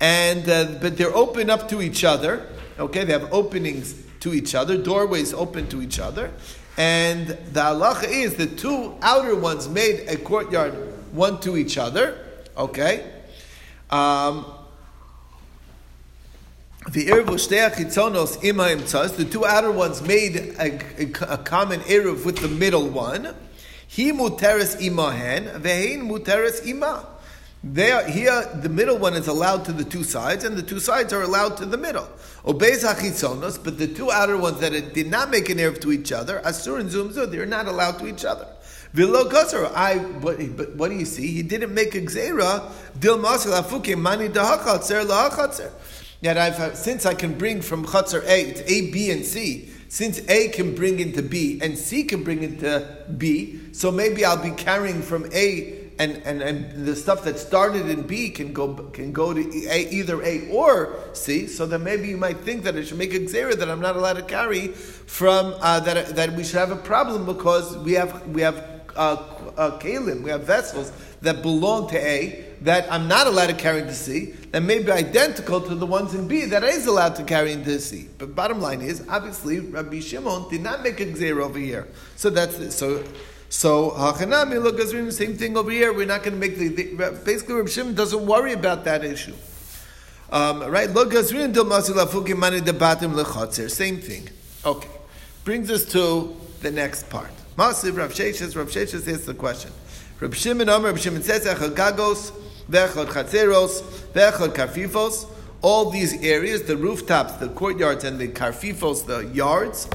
and 0.00 0.48
uh, 0.48 0.78
but 0.80 0.96
they're 0.96 1.14
open 1.14 1.50
up 1.50 1.68
to 1.68 1.80
each 1.80 2.02
other. 2.04 2.46
Okay, 2.78 3.04
they 3.04 3.12
have 3.12 3.32
openings 3.32 3.94
to 4.20 4.34
each 4.34 4.54
other, 4.56 4.76
doorways 4.76 5.32
open 5.32 5.68
to 5.68 5.80
each 5.80 6.00
other, 6.00 6.32
and 6.76 7.28
the 7.28 7.60
halacha 7.60 8.08
is 8.08 8.34
the 8.34 8.46
two 8.46 8.96
outer 9.02 9.36
ones 9.36 9.68
made 9.68 10.08
a 10.08 10.16
courtyard 10.16 10.74
one 11.12 11.38
to 11.40 11.56
each 11.56 11.78
other. 11.78 12.18
Okay. 12.56 13.08
Um, 13.90 14.46
the 16.90 17.06
the 19.16 19.24
two 19.30 19.46
outer 19.46 19.72
ones 19.72 20.02
made 20.02 20.36
a, 20.36 20.78
a, 20.98 21.04
a 21.32 21.38
common 21.38 21.80
eruv 21.80 22.24
with 22.24 22.38
the 22.38 22.48
middle 22.48 22.88
one. 22.88 23.34
He 23.86 24.12
muteres 24.12 24.76
imahen, 24.80 25.60
vehein 25.60 26.02
muteres 26.02 26.66
ima. 26.66 27.06
There, 27.62 28.06
here, 28.06 28.50
the 28.60 28.68
middle 28.68 28.98
one 28.98 29.14
is 29.14 29.26
allowed 29.26 29.64
to 29.64 29.72
the 29.72 29.84
two 29.84 30.04
sides, 30.04 30.44
and 30.44 30.54
the 30.56 30.62
two 30.62 30.78
sides 30.78 31.14
are 31.14 31.22
allowed 31.22 31.56
to 31.56 31.64
the 31.64 31.78
middle. 31.78 32.06
Obeys 32.44 32.84
hachitzonos, 32.84 33.62
but 33.64 33.78
the 33.78 33.86
two 33.86 34.10
outer 34.10 34.36
ones 34.36 34.60
that 34.60 34.92
did 34.92 35.10
not 35.10 35.30
make 35.30 35.48
an 35.48 35.56
eruv 35.56 35.80
to 35.80 35.90
each 35.90 36.12
other, 36.12 36.42
asur 36.44 36.78
and 36.80 36.90
zumzu, 36.90 37.30
they're 37.30 37.46
not 37.46 37.66
allowed 37.66 37.98
to 38.00 38.06
each 38.06 38.26
other. 38.26 38.46
Kasar, 38.94 39.72
I, 39.74 39.98
but, 39.98 40.56
but 40.56 40.76
what 40.76 40.90
do 40.90 40.96
you 40.96 41.06
see? 41.06 41.28
He 41.28 41.42
didn't 41.42 41.72
make 41.72 41.94
a 41.94 42.02
gzera, 42.02 42.70
dil 43.00 43.16
mani. 43.16 44.28
Yet 46.24 46.38
I've, 46.38 46.74
since 46.74 47.04
I 47.04 47.12
can 47.12 47.36
bring 47.36 47.60
from 47.60 47.84
Chatzar 47.84 48.24
A, 48.24 48.40
it's 48.40 48.62
A, 48.62 48.90
B, 48.90 49.10
and 49.10 49.26
C. 49.26 49.68
Since 49.88 50.26
A 50.30 50.48
can 50.48 50.74
bring 50.74 50.98
into 50.98 51.22
B 51.22 51.60
and 51.60 51.76
C 51.76 52.02
can 52.02 52.24
bring 52.24 52.42
into 52.42 53.04
B, 53.18 53.60
so 53.72 53.92
maybe 53.92 54.24
I'll 54.24 54.42
be 54.42 54.52
carrying 54.52 55.02
from 55.02 55.30
A 55.34 55.90
and, 55.98 56.22
and, 56.24 56.40
and 56.40 56.86
the 56.86 56.96
stuff 56.96 57.24
that 57.24 57.38
started 57.38 57.90
in 57.90 58.06
B 58.06 58.30
can 58.30 58.54
go 58.54 58.74
can 58.94 59.12
go 59.12 59.34
to 59.34 59.40
A, 59.68 59.90
either 59.90 60.22
A 60.22 60.48
or 60.48 60.98
C. 61.12 61.46
So 61.46 61.66
then 61.66 61.84
maybe 61.84 62.08
you 62.08 62.16
might 62.16 62.38
think 62.38 62.64
that 62.64 62.74
I 62.74 62.84
should 62.84 62.96
make 62.96 63.12
a 63.12 63.20
xera 63.20 63.54
that 63.56 63.68
I'm 63.68 63.82
not 63.82 63.94
allowed 63.94 64.14
to 64.14 64.22
carry 64.22 64.68
from 64.68 65.54
uh, 65.60 65.80
that 65.80 66.16
that 66.16 66.32
we 66.32 66.42
should 66.42 66.58
have 66.58 66.70
a 66.70 66.76
problem 66.76 67.26
because 67.26 67.76
we 67.76 67.92
have 67.92 68.26
we 68.28 68.40
have 68.40 68.56
uh, 68.96 69.16
uh, 69.58 69.78
kalim, 69.78 70.22
we 70.22 70.30
have 70.30 70.44
vessels 70.44 70.90
that 71.20 71.42
belong 71.42 71.88
to 71.90 71.98
A 71.98 72.44
that 72.64 72.90
I'm 72.90 73.06
not 73.08 73.26
allowed 73.26 73.48
to 73.48 73.54
carry 73.54 73.82
into 73.82 73.94
C, 73.94 74.32
that 74.52 74.62
may 74.62 74.82
be 74.82 74.90
identical 74.90 75.60
to 75.60 75.74
the 75.74 75.84
ones 75.84 76.14
in 76.14 76.26
B 76.26 76.46
that 76.46 76.64
is 76.64 76.86
allowed 76.86 77.14
to 77.16 77.24
carry 77.24 77.52
into 77.52 77.78
C. 77.78 78.08
But 78.16 78.34
bottom 78.34 78.58
line 78.60 78.80
is, 78.80 79.04
obviously, 79.06 79.60
Rabbi 79.60 80.00
Shimon 80.00 80.48
did 80.48 80.62
not 80.62 80.82
make 80.82 80.98
a 80.98 81.04
gzeir 81.04 81.42
over 81.42 81.58
here. 81.58 81.86
So 82.16 82.30
that's 82.30 82.58
it. 82.58 82.72
So, 82.72 83.04
so 83.50 83.90
Hachanami 83.90 84.62
look 84.62 84.78
the 84.78 85.12
same 85.12 85.36
thing 85.36 85.58
over 85.58 85.70
here. 85.70 85.92
We're 85.92 86.06
not 86.06 86.22
going 86.22 86.32
to 86.34 86.40
make 86.40 86.56
the, 86.56 86.68
the 86.68 87.20
basically 87.22 87.56
Rabbi 87.56 87.68
Shimon 87.68 87.94
doesn't 87.94 88.24
worry 88.24 88.54
about 88.54 88.84
that 88.84 89.04
issue. 89.04 89.34
Um, 90.32 90.62
right? 90.62 90.88
Look, 90.90 91.12
Same 91.12 91.52
thing. 94.00 94.30
Okay. 94.64 94.88
Brings 95.44 95.70
us 95.70 95.84
to 95.92 96.34
the 96.60 96.70
next 96.70 97.10
part. 97.10 97.30
Masiv 97.58 97.98
Rav 97.98 98.14
Sheshes. 98.14 98.56
Rav 98.56 98.68
Sheshes 98.68 99.06
asks 99.12 99.26
the 99.26 99.34
question. 99.34 99.70
Rav 100.18 100.34
Shimon 100.34 100.70
Omer, 100.70 100.88
Rav 100.88 100.98
Shimon 100.98 101.22
says, 101.22 101.44
Echad 101.44 101.76
Gagos, 102.70 103.06
Vechad 103.06 103.06
Chatzeros, 103.06 103.82
Vechad 104.12 104.54
Karfifos, 104.54 105.28
all 105.64 105.90
these 105.90 106.22
areas, 106.22 106.64
the 106.64 106.76
rooftops, 106.76 107.32
the 107.34 107.48
courtyards, 107.48 108.04
and 108.04 108.18
the 108.18 108.28
karfifos, 108.28 109.06
the 109.06 109.20
yards, 109.34 109.88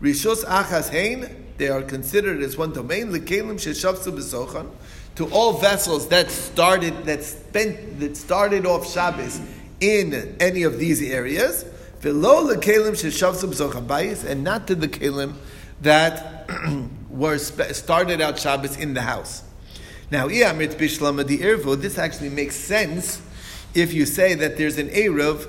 Rishos 0.00 0.44
Achas 0.44 1.34
they 1.56 1.68
are 1.68 1.82
considered 1.82 2.40
as 2.40 2.56
one 2.56 2.72
domain, 2.72 3.08
Lekelim 3.08 3.54
Sheshavsu 3.54 4.16
B'Sochan, 4.16 4.70
to 5.16 5.26
all 5.30 5.54
vessels 5.54 6.06
that 6.08 6.30
started, 6.30 7.04
that 7.04 7.24
spent, 7.24 7.98
that 7.98 8.16
started 8.16 8.64
off 8.64 8.88
Shabbos 8.88 9.40
in 9.80 10.36
any 10.38 10.62
of 10.62 10.78
these 10.78 11.02
areas, 11.02 11.64
V'lo 12.00 12.54
Lekelim 12.54 12.92
Sheshavsu 12.92 13.52
B'Sochan 13.52 13.88
Bayis, 13.88 14.24
and 14.24 14.44
not 14.44 14.68
to 14.68 14.76
the 14.76 14.86
Kelim 14.86 15.34
that 15.80 16.48
were 17.10 17.38
started 17.38 18.20
out 18.20 18.38
Shabbos 18.38 18.76
in 18.76 18.94
the 18.94 19.02
house. 19.02 19.42
Now, 20.10 20.28
yemitbislama 20.28 21.26
the 21.26 21.38
eruv 21.38 21.80
this 21.80 21.98
actually 21.98 22.30
makes 22.30 22.56
sense 22.56 23.22
if 23.74 23.92
you 23.92 24.06
say 24.06 24.34
that 24.34 24.56
there's 24.56 24.78
an 24.78 24.88
Eruv 24.88 25.46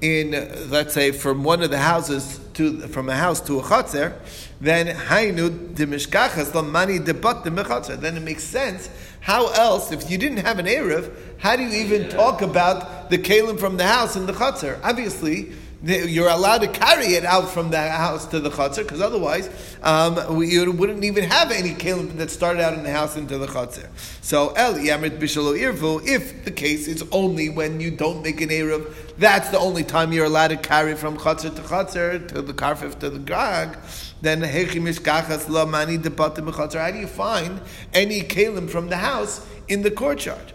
in, 0.00 0.30
let's 0.70 0.94
say, 0.94 1.12
from 1.12 1.44
one 1.44 1.62
of 1.62 1.70
the 1.70 1.78
houses 1.78 2.40
to 2.54 2.80
from 2.88 3.08
a 3.08 3.14
house 3.14 3.40
to 3.42 3.58
a 3.58 3.62
chotzer, 3.62 4.14
then 4.60 4.86
hainu 4.86 5.74
demishkachas 5.74 6.52
lamani 6.52 7.04
debat 7.04 7.44
demechatzer. 7.44 8.00
Then 8.00 8.16
it 8.16 8.20
makes 8.20 8.44
sense. 8.44 8.88
How 9.20 9.48
else, 9.52 9.92
if 9.92 10.10
you 10.10 10.16
didn't 10.16 10.38
have 10.38 10.58
an 10.58 10.66
eruv, 10.66 11.12
how 11.38 11.56
do 11.56 11.62
you 11.62 11.84
even 11.84 12.08
talk 12.08 12.42
about 12.42 13.10
the 13.10 13.18
kalim 13.18 13.58
from 13.58 13.76
the 13.76 13.86
house 13.86 14.16
in 14.16 14.26
the 14.26 14.32
chotzer? 14.32 14.80
Obviously, 14.82 15.52
you're 15.82 16.28
allowed 16.28 16.58
to 16.58 16.68
carry 16.68 17.14
it 17.14 17.24
out 17.24 17.48
from 17.48 17.70
the 17.70 17.78
house 17.78 18.26
to 18.26 18.40
the 18.40 18.50
chutzner, 18.50 18.82
because 18.82 19.00
otherwise 19.00 19.48
um, 19.82 20.42
you 20.42 20.70
wouldn't 20.72 21.04
even 21.04 21.24
have 21.24 21.50
any 21.50 21.70
kelim 21.70 22.16
that 22.16 22.30
started 22.30 22.62
out 22.62 22.74
in 22.74 22.82
the 22.82 22.90
house 22.90 23.16
into 23.16 23.38
the 23.38 23.46
chutzner. 23.46 23.88
So 24.20 24.50
el 24.50 24.74
yamrit 24.74 25.18
bishalo 25.18 25.58
irvu. 25.58 26.06
If 26.06 26.44
the 26.44 26.50
case 26.50 26.86
is 26.86 27.02
only 27.12 27.48
when 27.48 27.80
you 27.80 27.90
don't 27.90 28.22
make 28.22 28.40
an 28.40 28.50
eruv, 28.50 28.94
that's 29.16 29.48
the 29.48 29.58
only 29.58 29.84
time 29.84 30.12
you're 30.12 30.26
allowed 30.26 30.48
to 30.48 30.56
carry 30.56 30.94
from 30.94 31.16
chutzner 31.16 31.54
to 31.56 31.62
chutzner 31.62 32.28
to 32.28 32.42
the 32.42 32.52
karfif 32.52 32.98
to 32.98 33.08
the 33.08 33.18
grag. 33.18 33.78
Then 34.20 34.42
hechimish 34.42 35.00
Kachas, 35.00 35.48
la 35.48 35.64
mani 35.64 35.96
How 35.96 36.90
do 36.90 36.98
you 36.98 37.06
find 37.06 37.60
any 37.94 38.20
kelim 38.20 38.68
from 38.68 38.88
the 38.90 38.98
house 38.98 39.46
in 39.68 39.80
the 39.80 39.90
courtyard? 39.90 40.52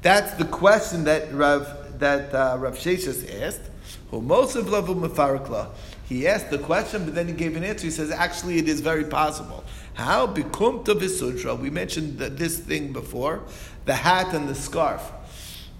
That's 0.00 0.32
the 0.34 0.46
question 0.46 1.04
that 1.04 1.32
Rav 1.32 1.98
that 1.98 2.34
uh, 2.34 2.56
Rav 2.58 2.76
Sheshas 2.76 3.42
asked. 3.42 3.60
He 4.12 4.18
asked 6.28 6.50
the 6.50 6.58
question, 6.58 7.06
but 7.06 7.14
then 7.14 7.28
he 7.28 7.32
gave 7.32 7.56
an 7.56 7.64
answer. 7.64 7.86
He 7.86 7.90
says, 7.90 8.10
actually, 8.10 8.58
it 8.58 8.68
is 8.68 8.80
very 8.80 9.04
possible. 9.04 9.64
How? 9.94 10.26
Bikumta 10.26 10.94
visudra. 10.94 11.58
We 11.58 11.70
mentioned 11.70 12.18
this 12.18 12.58
thing 12.58 12.92
before 12.92 13.40
the 13.86 13.94
hat 13.94 14.34
and 14.34 14.48
the 14.48 14.54
scarf. 14.54 15.10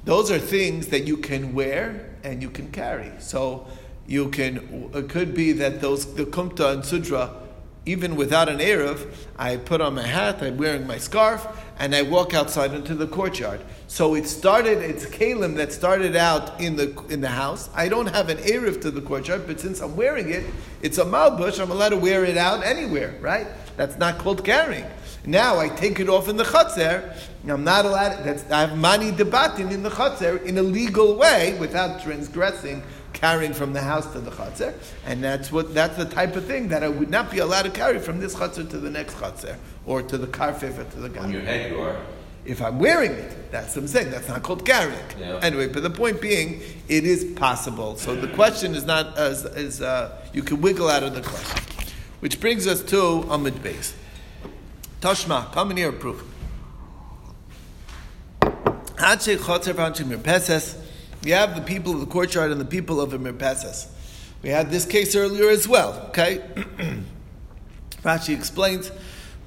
Those 0.04 0.30
are 0.30 0.38
things 0.38 0.88
that 0.88 1.06
you 1.06 1.18
can 1.18 1.54
wear 1.54 2.16
and 2.24 2.42
you 2.42 2.50
can 2.50 2.72
carry. 2.72 3.12
So 3.18 3.66
you 4.06 4.30
can, 4.30 4.90
it 4.94 5.08
could 5.08 5.34
be 5.34 5.52
that 5.52 5.80
those, 5.80 6.14
the 6.14 6.24
kumta 6.24 6.72
and 6.72 6.84
sudra, 6.84 7.30
even 7.84 8.14
without 8.14 8.48
an 8.48 8.58
Erev, 8.58 9.12
I 9.36 9.56
put 9.56 9.80
on 9.80 9.94
my 9.94 10.06
hat, 10.06 10.42
I'm 10.42 10.56
wearing 10.56 10.86
my 10.86 10.98
scarf, 10.98 11.46
and 11.78 11.94
I 11.94 12.02
walk 12.02 12.32
outside 12.32 12.72
into 12.74 12.94
the 12.94 13.08
courtyard. 13.08 13.60
So 13.88 14.14
it 14.14 14.28
started, 14.28 14.78
it's 14.78 15.04
kalim 15.06 15.56
that 15.56 15.72
started 15.72 16.14
out 16.14 16.60
in 16.60 16.76
the 16.76 16.96
in 17.08 17.20
the 17.20 17.28
house. 17.28 17.68
I 17.74 17.88
don't 17.88 18.06
have 18.06 18.28
an 18.28 18.38
Erev 18.38 18.80
to 18.82 18.90
the 18.90 19.00
courtyard, 19.00 19.46
but 19.46 19.58
since 19.58 19.80
I'm 19.80 19.96
wearing 19.96 20.30
it, 20.30 20.44
it's 20.80 20.98
a 20.98 21.04
malbush, 21.04 21.60
I'm 21.60 21.70
allowed 21.70 21.90
to 21.90 21.96
wear 21.96 22.24
it 22.24 22.36
out 22.36 22.64
anywhere, 22.64 23.16
right? 23.20 23.48
That's 23.76 23.98
not 23.98 24.18
called 24.18 24.44
carrying. 24.44 24.86
Now 25.24 25.58
I 25.58 25.68
take 25.68 26.00
it 26.00 26.08
off 26.08 26.28
in 26.28 26.36
the 26.36 26.44
chutzer. 26.44 27.16
I'm 27.48 27.64
not 27.64 27.84
allowed. 27.84 28.24
That's, 28.24 28.48
I 28.50 28.60
have 28.60 28.76
mani 28.76 29.10
debating 29.10 29.72
in 29.72 29.82
the 29.82 29.90
chutzer 29.90 30.44
in 30.44 30.58
a 30.58 30.62
legal 30.62 31.16
way 31.16 31.56
without 31.58 32.02
transgressing 32.02 32.82
carrying 33.22 33.52
from 33.54 33.72
the 33.72 33.80
house 33.80 34.12
to 34.12 34.18
the 34.18 34.32
chatzar, 34.32 34.74
and 35.06 35.22
that's 35.22 35.52
what 35.52 35.72
that's 35.72 35.96
the 35.96 36.04
type 36.04 36.34
of 36.34 36.44
thing 36.44 36.66
that 36.68 36.82
I 36.82 36.88
would 36.88 37.08
not 37.08 37.30
be 37.30 37.38
allowed 37.38 37.62
to 37.62 37.70
carry 37.70 38.00
from 38.00 38.18
this 38.18 38.34
chatzar 38.34 38.68
to 38.68 38.78
the 38.78 38.90
next 38.90 39.14
chatzar 39.14 39.56
or 39.86 40.02
to 40.02 40.18
the 40.18 40.26
karfif 40.26 40.76
or 40.76 40.84
to 40.84 41.00
the 41.00 41.08
guy. 41.08 41.22
On 41.22 41.32
your 41.32 41.42
head, 41.42 41.70
you 41.70 41.80
are. 41.80 41.96
If 42.44 42.60
I'm 42.60 42.80
wearing 42.80 43.12
it, 43.12 43.52
that's 43.52 43.76
what 43.76 43.82
I'm 43.82 43.88
saying. 43.88 44.10
That's 44.10 44.26
not 44.26 44.42
called 44.42 44.66
carrying. 44.66 44.98
Yeah. 45.16 45.38
Anyway, 45.40 45.68
but 45.68 45.84
the 45.84 45.90
point 45.90 46.20
being, 46.20 46.60
it 46.88 47.04
is 47.04 47.24
possible. 47.36 47.96
So 47.96 48.16
the 48.16 48.26
question 48.26 48.74
is 48.74 48.84
not 48.84 49.16
as, 49.16 49.44
as 49.44 49.80
uh, 49.80 50.20
you 50.32 50.42
can 50.42 50.60
wiggle 50.60 50.88
out 50.88 51.04
of 51.04 51.14
the 51.14 51.22
question, 51.22 51.62
which 52.18 52.40
brings 52.40 52.66
us 52.66 52.82
to 52.82 53.24
Amid 53.30 53.62
base. 53.62 53.94
Tashma, 55.00 55.52
come 55.52 55.70
in 55.70 55.76
here, 55.76 55.92
proof. 55.92 56.24
We 61.24 61.30
have 61.30 61.54
the 61.54 61.62
people 61.62 61.92
of 61.94 62.00
the 62.00 62.06
courtyard 62.06 62.50
and 62.50 62.60
the 62.60 62.64
people 62.64 63.00
of 63.00 63.10
the 63.10 63.18
mirpesas. 63.18 63.86
We 64.42 64.48
had 64.48 64.70
this 64.70 64.84
case 64.84 65.14
earlier 65.14 65.48
as 65.50 65.68
well. 65.68 66.06
Okay, 66.08 66.42
Rashi 68.02 68.34
explains. 68.34 68.90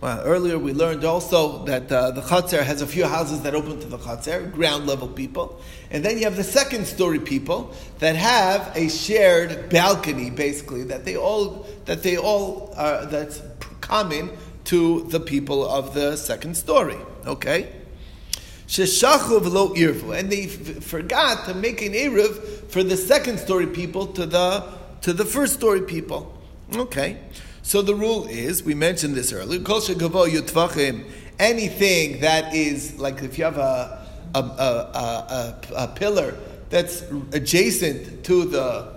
Well, 0.01 0.21
earlier 0.23 0.59
we 0.59 0.73
learned 0.73 1.05
also 1.05 1.63
that 1.65 1.91
uh, 1.91 2.11
the 2.11 2.21
Chatzar 2.21 2.63
has 2.63 2.81
a 2.81 2.87
few 2.87 3.05
houses 3.05 3.41
that 3.43 3.55
open 3.55 3.79
to 3.79 3.87
the 3.87 3.97
Chatzar, 3.97 4.51
ground 4.51 4.87
level 4.87 5.07
people. 5.07 5.59
And 5.89 6.03
then 6.03 6.17
you 6.17 6.25
have 6.25 6.35
the 6.35 6.43
second 6.43 6.85
story 6.85 7.19
people 7.19 7.73
that 7.99 8.15
have 8.15 8.71
a 8.75 8.89
shared 8.89 9.69
balcony, 9.69 10.29
basically, 10.29 10.83
that 10.83 11.05
they 11.05 11.15
all, 11.15 11.65
that 11.85 12.03
they 12.03 12.17
all, 12.17 12.73
uh, 12.75 13.05
that's 13.05 13.41
common 13.79 14.31
to 14.65 15.03
the 15.03 15.19
people 15.19 15.67
of 15.67 15.93
the 15.93 16.17
second 16.17 16.55
story. 16.55 16.97
Okay? 17.25 17.71
Sheshachu 18.67 19.43
lo 19.51 19.73
irvu, 19.75 20.17
and 20.17 20.31
they 20.31 20.45
f- 20.45 20.83
forgot 20.83 21.45
to 21.45 21.53
make 21.53 21.81
an 21.81 21.93
eruv 21.93 22.69
for 22.69 22.83
the 22.83 22.97
second 22.97 23.39
story 23.39 23.67
people 23.67 24.07
to 24.07 24.25
the 24.25 24.63
to 25.01 25.13
the 25.13 25.25
first 25.25 25.53
story 25.53 25.81
people. 25.81 26.35
Okay, 26.75 27.17
So 27.61 27.83
the 27.83 27.93
rule 27.93 28.25
is, 28.27 28.63
we 28.63 28.73
mentioned 28.73 29.13
this 29.13 29.31
earlier, 29.31 29.61
kol 29.61 29.79
shegavo 29.81 30.27
yutvachim, 30.27 31.05
anything 31.37 32.21
that 32.21 32.55
is, 32.55 32.97
like 32.99 33.21
if 33.21 33.37
you 33.37 33.43
have 33.43 33.57
a, 33.59 34.07
a, 34.33 34.39
a, 34.39 34.41
a, 34.41 35.83
a 35.83 35.87
pillar 35.89 36.35
that's 36.69 37.03
adjacent 37.33 38.23
to 38.25 38.45
the, 38.45 38.91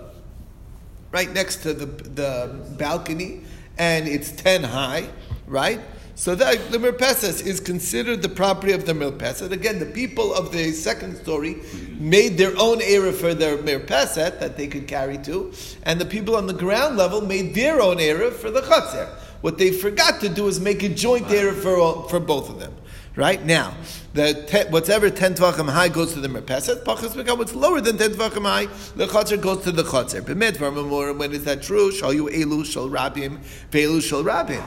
right 1.11 1.31
next 1.31 1.57
to 1.63 1.73
the, 1.73 1.85
the 1.85 2.59
balcony, 2.77 3.41
and 3.77 4.07
it's 4.07 4.31
10 4.31 4.63
high, 4.63 5.07
right? 5.45 5.79
So 6.19 6.35
that 6.35 6.69
the 6.69 6.77
mirpeses 6.77 7.45
is 7.47 7.61
considered 7.61 8.21
the 8.21 8.27
property 8.27 8.73
of 8.73 8.85
the 8.85 8.91
mirpeset. 8.91 9.53
Again, 9.53 9.79
the 9.79 9.85
people 9.85 10.33
of 10.33 10.51
the 10.51 10.73
second 10.73 11.15
story 11.15 11.61
made 11.97 12.37
their 12.37 12.51
own 12.57 12.81
area 12.81 13.13
for 13.13 13.33
their 13.33 13.57
mirpeset 13.57 14.37
that 14.41 14.57
they 14.57 14.67
could 14.67 14.85
carry 14.85 15.17
to, 15.19 15.53
and 15.83 15.97
the 15.97 16.05
people 16.05 16.35
on 16.35 16.45
the 16.45 16.53
ground 16.53 16.97
level 16.97 17.21
made 17.21 17.55
their 17.55 17.79
own 17.79 18.01
area 18.01 18.31
for 18.31 18.51
the 18.51 18.59
chaser. 18.59 19.07
What 19.41 19.57
they 19.57 19.71
forgot 19.71 20.19
to 20.21 20.29
do 20.29 20.47
is 20.47 20.59
make 20.59 20.83
a 20.83 20.89
joint 20.89 21.29
area 21.29 21.53
for 21.53 21.77
all, 21.77 22.03
for 22.07 22.19
both 22.19 22.49
of 22.49 22.59
them. 22.59 22.73
Right 23.15 23.43
now, 23.43 23.73
the 24.13 24.45
te, 24.47 24.69
whatever 24.69 25.09
ten 25.09 25.33
tvachim 25.33 25.69
high 25.69 25.89
goes 25.89 26.13
to 26.13 26.21
the 26.21 26.27
merpeset, 26.27 26.83
pachas 26.83 27.15
become 27.15 27.37
what's 27.37 27.53
lower 27.55 27.81
than 27.81 27.97
ten 27.97 28.11
tvachim 28.11 28.43
high, 28.43 28.67
the 28.95 29.07
chotzer 29.07 29.41
goes 29.41 29.63
to 29.63 29.71
the 29.71 29.83
chotzer. 29.83 30.21
B'med 30.21 31.17
when 31.17 31.31
is 31.33 31.43
that 31.43 31.61
true? 31.61 31.91
Shal 31.91 32.13
you 32.13 32.25
elu 32.27 32.65
shal 32.65 32.87
rabim, 32.87 33.39
ve'elu 33.71 34.01
shal 34.01 34.23
rabim. 34.23 34.63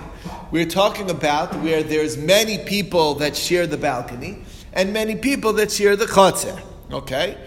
We're 0.51 0.67
talking 0.67 1.09
about 1.09 1.55
where 1.63 1.83
there's 1.83 2.19
many 2.19 2.59
people 2.59 3.15
that 3.17 3.37
share 3.37 3.67
the 3.67 3.79
balcony 3.79 4.45
and 4.73 4.93
many 4.93 5.17
people 5.17 5.53
that 5.55 5.71
share 5.71 5.97
the 5.97 6.07
chotzer. 6.07 6.61
Okay. 6.91 7.39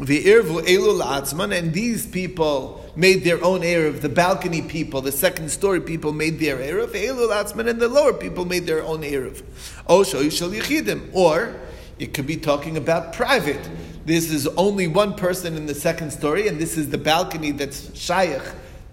The 0.00 0.24
irvu 0.24 0.62
Elul 0.62 1.02
Atzman, 1.04 1.54
and 1.56 1.74
these 1.74 2.06
people 2.06 2.82
made 2.96 3.22
their 3.22 3.42
own 3.44 3.60
erev. 3.60 4.00
The 4.00 4.08
balcony 4.08 4.62
people, 4.62 5.02
the 5.02 5.12
second 5.12 5.50
story 5.50 5.80
people, 5.80 6.14
made 6.14 6.38
their 6.38 6.56
erev. 6.56 6.92
Elul 6.92 7.30
Atzman 7.30 7.68
and 7.68 7.78
the 7.78 7.88
lower 7.88 8.14
people 8.14 8.46
made 8.46 8.66
their 8.66 8.82
own 8.82 9.02
erev. 9.02 9.42
Osho 9.86 10.22
yishal 10.22 10.58
yichidim, 10.58 11.10
or 11.12 11.54
it 11.98 12.14
could 12.14 12.26
be 12.26 12.38
talking 12.38 12.78
about 12.78 13.12
private. 13.12 13.60
This 14.06 14.30
is 14.30 14.46
only 14.48 14.86
one 14.86 15.14
person 15.14 15.54
in 15.54 15.66
the 15.66 15.74
second 15.74 16.12
story, 16.12 16.48
and 16.48 16.58
this 16.58 16.78
is 16.78 16.88
the 16.88 16.98
balcony 16.98 17.50
that's 17.50 17.94
shaykh 17.94 18.40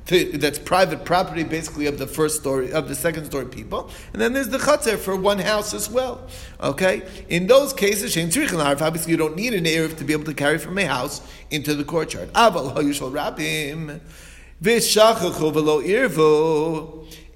that's 0.07 0.57
private 0.59 1.03
property, 1.03 1.43
basically 1.43 1.85
of 1.85 1.97
the 1.97 2.07
first 2.07 2.39
story 2.39 2.71
of 2.71 2.87
the 2.87 2.95
second 2.95 3.25
story 3.25 3.45
people, 3.45 3.89
and 4.13 4.21
then 4.21 4.33
there's 4.33 4.49
the 4.49 4.57
chutzner 4.57 4.97
for 4.97 5.15
one 5.15 5.39
house 5.39 5.73
as 5.73 5.89
well. 5.89 6.27
Okay, 6.61 7.03
in 7.29 7.47
those 7.47 7.73
cases, 7.73 8.15
obviously 8.17 9.11
you 9.11 9.17
don't 9.17 9.35
need 9.35 9.53
an 9.53 9.65
erev 9.65 9.97
to 9.97 10.03
be 10.03 10.13
able 10.13 10.23
to 10.25 10.33
carry 10.33 10.57
from 10.57 10.77
a 10.77 10.85
house 10.85 11.21
into 11.51 11.73
the 11.75 11.83
courtyard. 11.83 12.29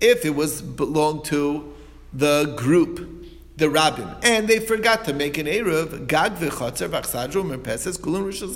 If 0.03 0.25
it 0.25 0.35
was 0.35 0.61
belonged 0.61 1.25
to 1.25 1.73
the 2.13 2.53
group 2.57 3.21
the 3.57 3.69
rabbin, 3.69 4.09
and 4.23 4.47
they 4.47 4.59
forgot 4.59 5.05
to 5.05 5.13
make 5.13 5.37
an 5.37 5.45
eruv. 5.45 6.07
Gag 6.07 6.33
v'chotzer 6.33 6.89
v'achsadru 6.89 7.45
merpeses 7.45 7.99
kulun 7.99 8.23
rishus 8.23 8.55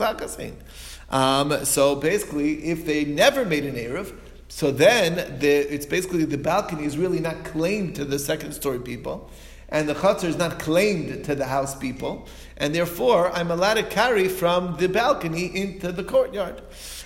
um, 1.09 1.65
So 1.65 1.95
basically, 1.95 2.65
if 2.65 2.85
they 2.85 3.05
never 3.05 3.45
made 3.45 3.65
an 3.65 3.75
eruv, 3.75 4.13
so 4.47 4.71
then 4.71 5.39
the, 5.39 5.73
it's 5.73 5.85
basically 5.85 6.25
the 6.25 6.37
balcony 6.37 6.85
is 6.85 6.97
really 6.97 7.19
not 7.19 7.43
claimed 7.43 7.95
to 7.95 8.05
the 8.05 8.19
second 8.19 8.53
story 8.53 8.79
people, 8.79 9.29
and 9.69 9.89
the 9.89 9.95
chutzner 9.95 10.29
is 10.29 10.37
not 10.37 10.59
claimed 10.59 11.25
to 11.25 11.35
the 11.35 11.45
house 11.45 11.75
people, 11.75 12.27
and 12.57 12.73
therefore 12.73 13.31
I'm 13.31 13.51
allowed 13.51 13.75
to 13.75 13.83
carry 13.83 14.27
from 14.27 14.77
the 14.77 14.87
balcony 14.87 15.55
into 15.55 15.91
the 15.91 16.03
courtyard 16.03 16.61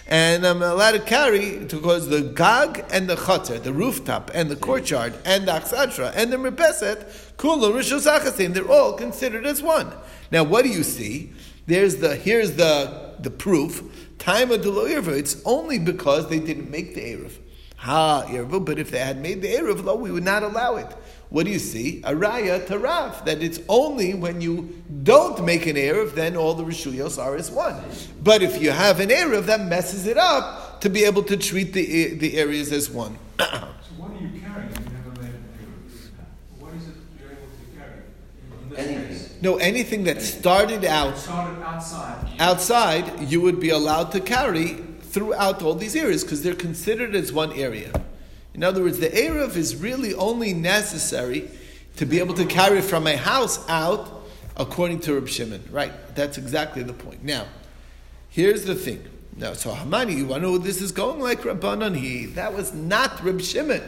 and 0.09 0.45
I'm 0.45 0.63
allowed 0.63 0.93
to 0.93 0.99
carry 0.99 1.59
because 1.59 2.09
the 2.09 2.21
gag 2.21 2.83
and 2.89 3.07
the 3.07 3.15
chutzner, 3.15 3.61
the 3.61 3.71
rooftop 3.71 4.31
and 4.33 4.49
the 4.49 4.55
courtyard 4.55 5.13
and 5.23 5.47
the 5.47 5.51
achsadra 5.51 6.11
and 6.15 6.33
the 6.33 6.37
merpeset, 6.37 7.35
kula 7.37 7.71
rishus 7.71 8.53
they're 8.53 8.71
all 8.71 8.93
considered 8.93 9.45
as 9.45 9.61
one. 9.61 9.93
Now, 10.31 10.43
what 10.43 10.63
do 10.63 10.69
you 10.69 10.81
see? 10.81 11.31
There's 11.67 11.97
the 11.97 12.15
here's 12.15 12.55
the 12.55 13.13
the 13.19 13.29
proof. 13.29 13.83
Time 14.17 14.51
of 14.51 14.63
the 14.63 15.15
It's 15.17 15.41
only 15.45 15.77
because 15.77 16.27
they 16.27 16.39
didn't 16.39 16.71
make 16.71 16.95
the 16.95 17.01
eruv. 17.01 17.37
Ha 17.79 18.25
eruv, 18.27 18.65
but 18.65 18.77
if 18.77 18.91
they 18.91 18.99
had 18.99 19.21
made 19.21 19.41
the 19.41 19.47
eruv, 19.47 19.83
lo, 19.83 19.95
we 19.95 20.11
would 20.11 20.23
not 20.23 20.43
allow 20.43 20.75
it. 20.75 20.95
What 21.29 21.45
do 21.45 21.51
you 21.51 21.59
see? 21.59 22.01
A 22.05 22.13
raya 22.13 22.65
to 22.67 22.79
Rav, 22.79 23.23
that 23.25 23.43
it's 23.43 23.59
only 23.69 24.15
when 24.15 24.41
you 24.41 24.81
don't 25.03 25.45
make 25.45 25.67
an 25.67 25.75
Erev, 25.75 26.15
then 26.15 26.35
all 26.35 26.55
the 26.55 26.63
Rishuyos 26.63 27.21
are 27.21 27.35
as 27.35 27.51
one. 27.51 27.79
But 28.23 28.41
if 28.41 28.59
you 28.59 28.71
have 28.71 28.99
an 28.99 29.09
Erev, 29.09 29.45
that 29.45 29.61
messes 29.61 30.07
it 30.07 30.17
up 30.17 30.81
to 30.81 30.89
be 30.89 31.03
able 31.03 31.21
to 31.23 31.37
treat 31.37 31.73
the, 31.73 32.15
the 32.15 32.35
areas 32.37 32.71
as 32.71 32.89
one. 32.89 33.15
so 33.39 33.45
what 33.45 34.09
are 34.11 34.13
you 34.15 34.41
carrying 34.41 34.69
you 34.69 34.89
never 34.89 35.21
made 35.21 35.35
an 35.35 35.43
What 36.57 36.73
is 36.73 36.87
it 36.87 36.95
you're 37.21 37.29
able 37.29 37.41
to 37.45 37.77
carry? 37.77 38.89
Anything. 38.89 39.37
No, 39.41 39.57
anything 39.57 40.03
that 40.05 40.23
started 40.23 40.83
out 40.83 41.15
started 41.15 41.61
outside. 41.61 42.27
outside, 42.39 43.29
you 43.29 43.39
would 43.41 43.59
be 43.59 43.69
allowed 43.69 44.11
to 44.13 44.19
carry 44.19 44.83
throughout 45.09 45.61
all 45.63 45.75
these 45.75 45.95
areas 45.95 46.23
because 46.23 46.43
they're 46.43 46.53
considered 46.53 47.15
as 47.15 47.33
one 47.33 47.51
area. 47.53 47.91
In 48.53 48.63
other 48.63 48.83
words, 48.83 48.99
the 48.99 49.09
Erev 49.09 49.55
is 49.55 49.75
really 49.75 50.13
only 50.13 50.53
necessary 50.53 51.49
to 51.95 52.05
be 52.05 52.19
able 52.19 52.35
to 52.35 52.45
carry 52.45 52.81
from 52.81 53.07
a 53.07 53.17
house 53.17 53.67
out 53.69 54.23
according 54.55 54.99
to 55.01 55.15
Reb 55.15 55.27
Shimon. 55.27 55.63
Right? 55.71 55.91
That's 56.15 56.37
exactly 56.37 56.83
the 56.83 56.93
point. 56.93 57.23
Now, 57.23 57.47
here's 58.29 58.65
the 58.65 58.75
thing. 58.75 59.03
Now, 59.35 59.53
so 59.53 59.71
Hamani, 59.71 60.15
you 60.15 60.27
want 60.27 60.43
to 60.43 60.47
know 60.49 60.57
this 60.57 60.81
is 60.81 60.91
going 60.91 61.19
like 61.19 61.41
Rabbanan? 61.41 61.95
He 61.95 62.25
that 62.27 62.53
was 62.53 62.73
not 62.73 63.23
Reb 63.23 63.41
Shimon. 63.41 63.81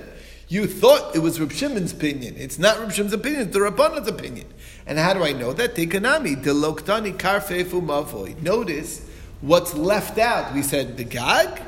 You 0.48 0.68
thought 0.68 1.16
it 1.16 1.20
was 1.20 1.40
Reb 1.40 1.52
Shimon's 1.52 1.94
opinion. 1.94 2.36
It's 2.38 2.58
not 2.58 2.80
Reb 2.80 2.92
Shimon's 2.92 3.14
opinion, 3.14 3.44
it's 3.44 3.54
the 3.54 3.60
Rabbanan's 3.60 4.08
opinion. 4.08 4.48
And 4.86 4.98
how 4.98 5.14
do 5.14 5.24
I 5.24 5.34
know 5.34 5.54
that? 5.54 5.76
Tekanami, 5.76 6.42
the 6.42 6.52
Loktani 6.52 7.16
Karfefu 7.18 7.82
Mavoy. 7.82 8.42
Notice 8.42 9.08
what's 9.42 9.74
left 9.74 10.18
out. 10.18 10.54
We 10.54 10.62
said 10.62 10.98
the 10.98 11.04
Gag, 11.04 11.62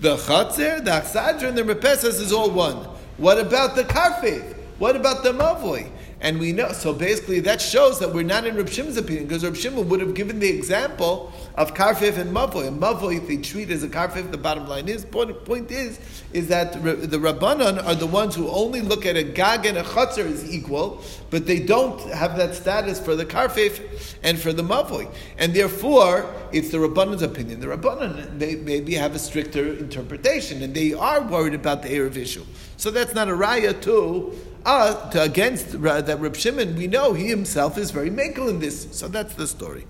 the 0.00 0.16
Chatzer, 0.16 0.84
the 0.84 0.90
Achsadra, 0.90 1.48
and 1.48 1.58
the 1.58 1.64
Repesas 1.64 2.20
is 2.20 2.32
all 2.32 2.50
one. 2.50 2.76
What 3.16 3.38
about 3.38 3.76
the 3.76 3.84
Karfev? 3.84 4.54
What 4.78 4.96
about 4.96 5.22
the 5.22 5.32
Mavoy? 5.32 5.90
And 6.20 6.40
we 6.40 6.52
know, 6.52 6.72
so 6.72 6.92
basically 6.92 7.38
that 7.40 7.60
shows 7.60 8.00
that 8.00 8.12
we're 8.12 8.24
not 8.24 8.44
in 8.44 8.56
Reb 8.56 8.68
Shimon's 8.68 8.96
opinion, 8.96 9.28
because 9.28 9.44
Reb 9.44 9.54
Shimon 9.54 9.88
would 9.88 10.00
have 10.00 10.14
given 10.14 10.40
the 10.40 10.48
example 10.48 11.32
of 11.54 11.74
Karfif 11.74 12.18
and 12.18 12.34
Mavoy. 12.34 12.66
And 12.66 12.80
Mavoy, 12.82 13.18
if 13.18 13.28
they 13.28 13.36
treat 13.36 13.70
as 13.70 13.84
a 13.84 13.88
Karfif, 13.88 14.30
the 14.32 14.36
bottom 14.36 14.66
line 14.66 14.88
is, 14.88 15.04
point, 15.04 15.44
point 15.44 15.70
is, 15.70 16.00
is 16.32 16.48
that 16.48 16.72
the 16.72 17.18
Rabbanon 17.18 17.84
are 17.84 17.94
the 17.94 18.06
ones 18.06 18.34
who 18.34 18.48
only 18.48 18.80
look 18.80 19.06
at 19.06 19.16
a 19.16 19.22
Gag 19.22 19.64
and 19.64 19.78
a 19.78 19.84
Chatzar 19.84 20.26
as 20.26 20.52
equal, 20.52 21.02
but 21.30 21.46
they 21.46 21.60
don't 21.60 22.00
have 22.12 22.36
that 22.36 22.54
status 22.54 22.98
for 22.98 23.14
the 23.14 23.24
Karfif 23.24 24.16
and 24.24 24.38
for 24.38 24.52
the 24.52 24.62
Mavoy. 24.62 25.12
And 25.38 25.54
therefore, 25.54 26.34
it's 26.52 26.70
the 26.70 26.78
Rabbanon's 26.78 27.22
opinion. 27.22 27.60
The 27.60 27.68
Rabbanon 27.68 28.32
may, 28.34 28.56
maybe 28.56 28.94
have 28.94 29.14
a 29.14 29.20
stricter 29.20 29.74
interpretation, 29.74 30.62
and 30.62 30.74
they 30.74 30.94
are 30.94 31.22
worried 31.22 31.54
about 31.54 31.82
the 31.82 31.90
Erev 31.90 32.16
issue. 32.16 32.44
So 32.76 32.90
that's 32.90 33.14
not 33.14 33.28
a 33.28 33.32
raya 33.32 33.80
to 33.82 34.34
uh, 34.64 35.10
to, 35.10 35.22
against 35.22 35.74
uh, 35.74 36.00
that 36.00 36.20
Reb 36.20 36.36
Shimon, 36.36 36.76
we 36.76 36.86
know 36.86 37.12
he 37.12 37.28
himself 37.28 37.78
is 37.78 37.90
very 37.90 38.10
makel 38.10 38.48
in 38.48 38.60
this. 38.60 38.88
So 38.92 39.08
that's 39.08 39.34
the 39.34 39.46
story. 39.46 39.86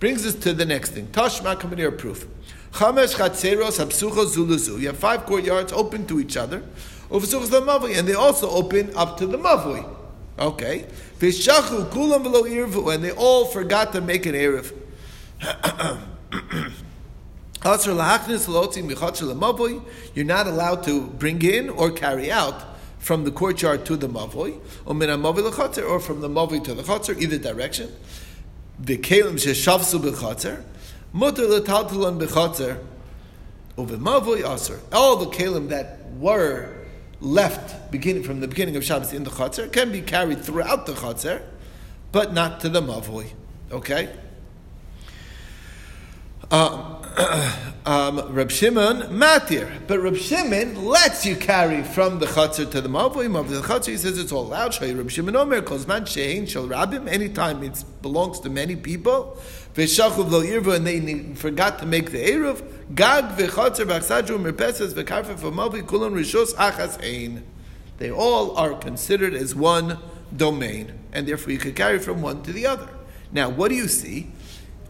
Brings 0.00 0.24
us 0.26 0.34
to 0.36 0.52
the 0.52 0.64
next 0.64 0.90
thing. 0.90 1.08
Tashma 1.08 1.56
Kamanir 1.56 1.96
proof. 1.96 2.26
Chamesh 2.72 3.16
Chatzeros 3.16 3.84
Hapsucho 3.84 4.26
Zuluzu. 4.26 4.80
You 4.80 4.88
have 4.88 4.98
five 4.98 5.26
courtyards 5.26 5.72
open 5.72 6.06
to 6.06 6.20
each 6.20 6.36
other. 6.36 6.62
And 7.10 8.08
they 8.08 8.14
also 8.14 8.50
open 8.50 8.94
up 8.94 9.16
to 9.18 9.26
the 9.26 9.38
Mavui. 9.38 9.88
Okay. 10.38 10.86
Kulam 11.18 12.22
Velo 12.22 12.44
Irvu. 12.44 12.94
And 12.94 13.02
they 13.02 13.12
all 13.12 13.46
forgot 13.46 13.92
to 13.94 14.00
make 14.00 14.26
an 14.26 14.34
Erev. 14.34 14.72
You're 20.14 20.24
not 20.24 20.46
allowed 20.46 20.84
to 20.84 21.00
bring 21.08 21.42
in 21.42 21.70
or 21.70 21.90
carry 21.90 22.30
out 22.30 22.77
from 22.98 23.24
the 23.24 23.30
courtyard 23.30 23.86
to 23.86 23.96
the 23.96 24.08
mavoi, 24.08 24.60
or 24.84 24.94
min 24.94 25.08
mavoi 25.08 25.88
or 25.88 26.00
from 26.00 26.20
the 26.20 26.28
mavoi 26.28 26.62
to 26.64 26.74
the 26.74 26.82
chatzer, 26.82 27.20
either 27.20 27.38
direction. 27.38 27.92
The 28.78 28.98
kelim 28.98 29.34
sheshavsu 29.34 30.00
bechatzer, 30.00 30.62
mutter 31.12 31.42
letaltalan 31.42 32.20
bechatzer, 32.20 32.82
over 33.76 33.96
mavoi 33.96 34.48
aser. 34.48 34.80
All 34.92 35.16
the 35.16 35.26
kelim 35.26 35.68
that 35.68 36.10
were 36.18 36.74
left 37.20 37.90
beginning 37.90 38.22
from 38.22 38.40
the 38.40 38.48
beginning 38.48 38.76
of 38.76 38.84
Shabbos 38.84 39.12
in 39.12 39.24
the 39.24 39.30
chatzer 39.30 39.70
can 39.72 39.90
be 39.90 40.00
carried 40.00 40.40
throughout 40.40 40.86
the 40.86 40.92
chatzer, 40.92 41.42
but 42.12 42.32
not 42.32 42.60
to 42.60 42.68
the 42.68 42.80
mavoi. 42.80 43.32
Okay. 43.70 44.08
Um, 46.50 46.96
Um, 47.88 48.48
Shimon 48.50 49.00
matir, 49.04 49.80
but 49.86 49.98
Reb 50.00 50.14
Shimon 50.14 50.84
lets 50.84 51.24
you 51.24 51.34
carry 51.34 51.82
from 51.82 52.18
the 52.18 52.26
chutzner 52.26 52.70
to 52.70 52.82
the 52.82 52.88
mavoi. 52.90 53.34
Of 53.34 53.48
the 53.48 53.62
chutzner, 53.62 53.92
he 53.92 53.96
says 53.96 54.18
it's 54.18 54.30
all 54.30 54.42
allowed. 54.42 54.74
Shay 54.74 54.92
Reb 54.92 55.10
Shimon 55.10 55.34
Omer 55.34 55.62
kozman 55.62 56.02
shein 56.02 56.46
shel 56.46 56.68
rabim. 56.68 57.08
Anytime 57.08 57.62
it 57.62 57.82
belongs 58.02 58.40
to 58.40 58.50
many 58.50 58.76
people, 58.76 59.38
v'shachuv 59.74 60.30
lo 60.30 60.42
irvu, 60.42 60.76
and 60.76 60.86
they 60.86 61.34
forgot 61.34 61.78
to 61.78 61.86
make 61.86 62.10
the 62.10 62.18
eruv. 62.18 62.62
Gag 62.94 63.24
v'chutzner 63.38 63.86
b'achsadru 63.86 64.38
merpeses 64.38 64.92
v'karfe 64.92 65.38
for 65.38 65.50
mavoi 65.50 65.80
kulam 65.80 66.12
rishos 66.12 66.52
achas 66.56 67.02
ein. 67.02 67.42
They 67.96 68.10
all 68.10 68.54
are 68.58 68.74
considered 68.74 69.32
as 69.32 69.54
one 69.54 69.96
domain, 70.36 70.92
and 71.14 71.26
therefore 71.26 71.54
you 71.54 71.58
could 71.58 71.74
carry 71.74 72.00
from 72.00 72.20
one 72.20 72.42
to 72.42 72.52
the 72.52 72.66
other. 72.66 72.90
Now, 73.32 73.48
what 73.48 73.68
do 73.68 73.76
you 73.76 73.88
see? 73.88 74.26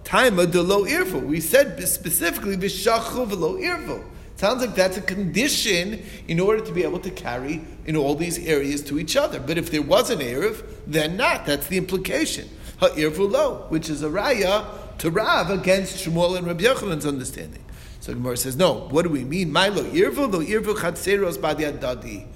Time 0.09 0.39
of 0.39 0.53
the 0.53 0.63
low 0.63 0.87
irvu. 0.87 1.23
We 1.23 1.39
said 1.39 1.87
specifically 1.87 2.57
vishachu 2.57 3.29
v'lo 3.29 3.61
irvu. 3.61 4.03
Sounds 4.37 4.63
like 4.63 4.75
that's 4.75 4.97
a 4.97 5.03
condition 5.03 6.03
in 6.29 6.41
order 6.41 6.65
to 6.65 6.73
be 6.73 6.83
able 6.83 7.01
to 7.01 7.11
carry 7.11 7.61
in 7.85 7.95
all 7.95 8.15
these 8.15 8.39
areas 8.47 8.81
to 8.85 8.99
each 8.99 9.19
other. 9.19 9.39
But 9.39 9.59
if 9.59 9.71
there 9.71 9.83
was 9.83 10.09
an 10.09 10.21
erev, 10.21 10.65
then 10.87 11.19
not. 11.19 11.45
That's 11.45 11.67
the 11.67 11.77
implication. 11.77 12.49
Ha'irvu 12.81 13.31
lo, 13.31 13.67
which 13.69 13.91
is 13.91 14.03
a 14.03 14.09
raya 14.09 14.65
to 14.97 15.11
Rav 15.11 15.51
against 15.51 16.03
Shmuel 16.03 16.39
and 16.39 16.47
Rabbi 16.47 16.65
Yochanan's 16.65 17.05
understanding. 17.05 17.63
So 18.01 18.15
Gemara 18.15 18.39
says, 18.39 18.57
no. 18.57 18.89
What 18.89 19.03
do 19.03 19.11
we 19.11 19.25
mean? 19.25 19.53
My 19.53 19.69
lo 19.69 19.85
irvu 19.85 20.33
lo 20.33 20.41
irvu 20.41 20.75
chatzeros 20.75 21.39
badi 21.39 21.65
adadi. 21.65 22.27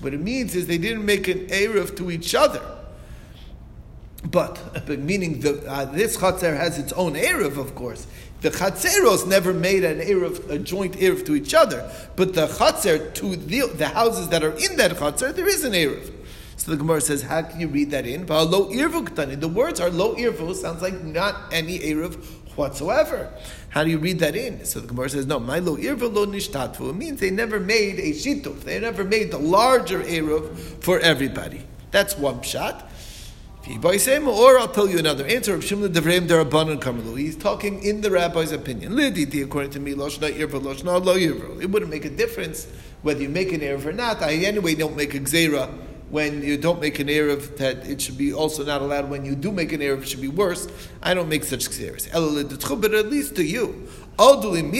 What 0.00 0.12
it 0.12 0.20
means 0.20 0.54
is 0.54 0.66
they 0.66 0.76
didn't 0.76 1.06
make 1.06 1.28
an 1.28 1.46
erev 1.46 1.96
to 1.96 2.10
each 2.10 2.34
other. 2.34 2.60
But, 4.30 4.88
meaning 4.98 5.40
the, 5.40 5.68
uh, 5.68 5.84
this 5.86 6.16
chatzer 6.16 6.56
has 6.56 6.78
its 6.78 6.92
own 6.92 7.14
erev, 7.14 7.58
of 7.58 7.74
course. 7.74 8.06
The 8.40 8.50
chatzeros 8.50 9.26
never 9.26 9.52
made 9.52 9.84
an 9.84 9.98
erev, 9.98 10.48
a 10.50 10.58
joint 10.58 10.94
erev 10.94 11.26
to 11.26 11.34
each 11.34 11.54
other. 11.54 11.90
But 12.16 12.34
the 12.34 12.46
chatzer 12.46 13.12
to 13.14 13.36
the, 13.36 13.68
the 13.74 13.88
houses 13.88 14.28
that 14.28 14.42
are 14.42 14.52
in 14.52 14.76
that 14.76 14.92
chatzer, 14.92 15.34
there 15.34 15.48
is 15.48 15.64
an 15.64 15.72
erev. 15.72 16.12
So 16.56 16.70
the 16.70 16.76
Gemara 16.76 17.00
says, 17.00 17.22
how 17.22 17.42
can 17.42 17.60
you 17.60 17.66
read 17.66 17.90
that 17.90 18.06
in? 18.06 18.24
Lo 18.26 18.70
irvu 18.70 19.40
The 19.40 19.48
words 19.48 19.80
are 19.80 19.90
lo 19.90 20.14
irvu, 20.14 20.54
sounds 20.54 20.80
like 20.80 21.02
not 21.02 21.52
any 21.52 21.80
erev 21.80 22.24
whatsoever. 22.56 23.32
How 23.70 23.82
do 23.82 23.90
you 23.90 23.98
read 23.98 24.20
that 24.20 24.36
in? 24.36 24.64
So 24.64 24.78
the 24.78 24.86
Gemara 24.86 25.10
says, 25.10 25.26
no, 25.26 25.40
my 25.40 25.58
lo 25.58 25.76
irvu 25.76 26.12
lo 26.12 26.24
nishtatfu. 26.24 26.90
It 26.90 26.92
means 26.94 27.18
they 27.18 27.30
never 27.30 27.58
made 27.58 27.98
a 27.98 28.12
shituf. 28.12 28.60
They 28.60 28.78
never 28.78 29.02
made 29.02 29.32
the 29.32 29.38
larger 29.38 30.00
erev 30.00 30.56
for 30.82 31.00
everybody. 31.00 31.62
That's 31.90 32.16
one 32.16 32.42
shot. 32.42 32.91
Or 33.64 34.58
I'll 34.58 34.66
tell 34.68 34.88
you 34.88 34.98
another 34.98 35.24
answer. 35.24 35.56
He's 35.60 37.36
talking 37.36 37.82
in 37.84 38.00
the 38.00 38.10
rabbi's 38.10 38.50
opinion. 38.50 38.98
According 38.98 39.70
to 39.70 39.78
me, 39.78 39.92
it 39.92 41.70
wouldn't 41.70 41.90
make 41.90 42.04
a 42.04 42.10
difference 42.10 42.66
whether 43.02 43.22
you 43.22 43.28
make 43.28 43.52
an 43.52 43.60
erev 43.60 43.86
or 43.86 43.92
not. 43.92 44.20
I 44.20 44.34
anyway 44.34 44.74
don't 44.74 44.96
make 44.96 45.14
a 45.14 45.20
gzera 45.20 45.68
when 46.10 46.42
you 46.42 46.56
don't 46.58 46.80
make 46.80 46.98
an 46.98 47.06
erev 47.06 47.56
that 47.58 47.86
it 47.88 48.00
should 48.00 48.18
be 48.18 48.32
also 48.34 48.64
not 48.64 48.82
allowed. 48.82 49.08
When 49.08 49.24
you 49.24 49.36
do 49.36 49.52
make 49.52 49.72
an 49.72 49.80
erev, 49.80 50.02
it 50.02 50.08
should 50.08 50.20
be 50.20 50.26
worse. 50.26 50.66
I 51.00 51.14
don't 51.14 51.28
make 51.28 51.44
such 51.44 51.68
gzeras. 51.68 52.10
But 52.80 52.94
at 52.94 53.06
least 53.06 53.36
to 53.36 53.44
you, 53.44 53.88
and 54.18 54.74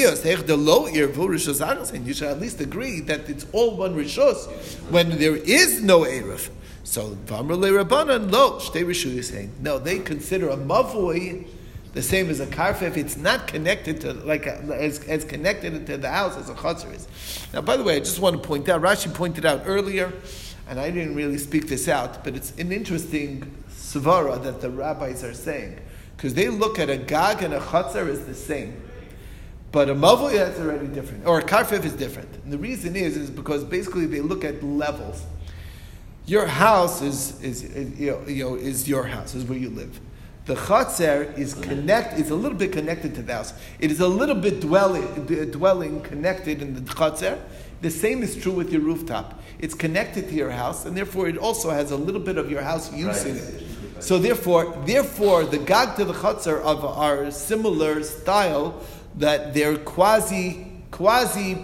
you 2.06 2.14
should 2.14 2.28
at 2.28 2.40
least 2.40 2.60
agree 2.60 3.00
that 3.00 3.30
it's 3.30 3.46
all 3.52 3.76
one 3.76 3.94
rishos 3.94 4.48
when 4.90 5.18
there 5.18 5.36
is 5.36 5.80
no 5.82 6.00
erev. 6.00 6.50
So 6.84 7.16
Vamrle 7.26 7.84
Rabbanan, 7.84 8.30
lo, 8.30 8.58
Shtei 8.58 8.84
Rishu 8.84 9.16
is 9.16 9.28
saying, 9.28 9.52
no, 9.60 9.78
they 9.78 9.98
consider 10.00 10.48
a 10.48 10.56
mavoi 10.56 11.46
the 11.92 12.02
same 12.02 12.30
as 12.30 12.40
a 12.40 12.46
karfa 12.46 12.82
if 12.82 12.96
it's 12.96 13.16
not 13.16 13.46
connected 13.46 14.00
to, 14.00 14.14
like, 14.14 14.46
as, 14.46 15.04
as 15.04 15.24
connected 15.24 15.86
to 15.86 15.98
the 15.98 16.08
house 16.08 16.36
as 16.36 16.48
a 16.48 16.54
chatzar 16.54 16.94
is. 16.94 17.06
Now, 17.52 17.60
by 17.60 17.76
the 17.76 17.84
way, 17.84 17.96
I 17.96 17.98
just 17.98 18.18
want 18.18 18.40
to 18.40 18.46
point 18.46 18.68
out, 18.68 18.80
Rashi 18.80 19.12
pointed 19.12 19.44
out 19.44 19.62
earlier, 19.66 20.12
and 20.68 20.80
I 20.80 20.90
didn't 20.90 21.14
really 21.14 21.38
speak 21.38 21.68
this 21.68 21.88
out, 21.88 22.24
but 22.24 22.34
it's 22.34 22.52
an 22.58 22.72
interesting 22.72 23.54
svara 23.70 24.42
that 24.42 24.62
the 24.62 24.70
rabbis 24.70 25.22
are 25.22 25.34
saying, 25.34 25.78
because 26.16 26.32
they 26.32 26.48
look 26.48 26.78
at 26.78 26.88
a 26.88 26.96
gag 26.96 27.42
and 27.42 27.52
a 27.52 27.60
chatzar 27.60 28.08
as 28.08 28.24
the 28.24 28.34
same. 28.34 28.80
But 29.70 29.88
a 29.88 29.94
mavoi 29.94 30.32
that's 30.32 30.58
already 30.58 30.86
different, 30.86 31.26
or 31.26 31.40
a 31.40 31.42
karfef 31.42 31.84
is 31.84 31.92
different. 31.92 32.28
And 32.44 32.52
the 32.52 32.58
reason 32.58 32.96
is, 32.96 33.16
is 33.16 33.30
because 33.30 33.64
basically 33.64 34.06
they 34.06 34.20
look 34.20 34.44
at 34.44 34.62
levels. 34.62 35.24
Your 36.26 36.46
house 36.46 37.02
is, 37.02 37.40
is, 37.42 37.64
is 37.64 37.98
you, 37.98 38.10
know, 38.12 38.22
you 38.26 38.44
know, 38.44 38.54
is 38.54 38.88
your 38.88 39.04
house, 39.04 39.34
is 39.34 39.44
where 39.44 39.58
you 39.58 39.70
live. 39.70 40.00
The 40.44 40.54
chatzer 40.54 41.36
is 41.38 41.54
connect. 41.54 42.18
It's 42.18 42.30
a 42.30 42.34
little 42.34 42.58
bit 42.58 42.72
connected 42.72 43.14
to 43.14 43.22
the 43.22 43.32
house. 43.32 43.54
It 43.78 43.90
is 43.90 44.00
a 44.00 44.08
little 44.08 44.34
bit 44.34 44.60
dwelling, 44.60 45.06
dwelling 45.50 46.00
connected 46.02 46.62
in 46.62 46.74
the 46.74 46.80
chatzer. 46.80 47.40
The 47.80 47.90
same 47.90 48.22
is 48.22 48.36
true 48.36 48.52
with 48.52 48.72
your 48.72 48.82
rooftop. 48.82 49.40
It's 49.58 49.74
connected 49.74 50.28
to 50.28 50.34
your 50.34 50.50
house, 50.50 50.84
and 50.84 50.96
therefore 50.96 51.28
it 51.28 51.38
also 51.38 51.70
has 51.70 51.90
a 51.90 51.96
little 51.96 52.20
bit 52.20 52.38
of 52.38 52.50
your 52.50 52.62
house 52.62 52.92
use 52.92 53.24
in 53.24 53.36
it. 53.36 54.02
So 54.02 54.18
therefore, 54.18 54.76
therefore, 54.84 55.44
the 55.44 55.58
gag 55.58 55.96
to 55.96 56.04
the 56.04 56.12
chatzer 56.12 56.60
of 56.62 56.84
our 56.84 57.30
similar 57.30 58.02
style 58.02 58.80
that 59.16 59.54
they're 59.54 59.78
quasi 59.78 60.72
quasi 60.90 61.58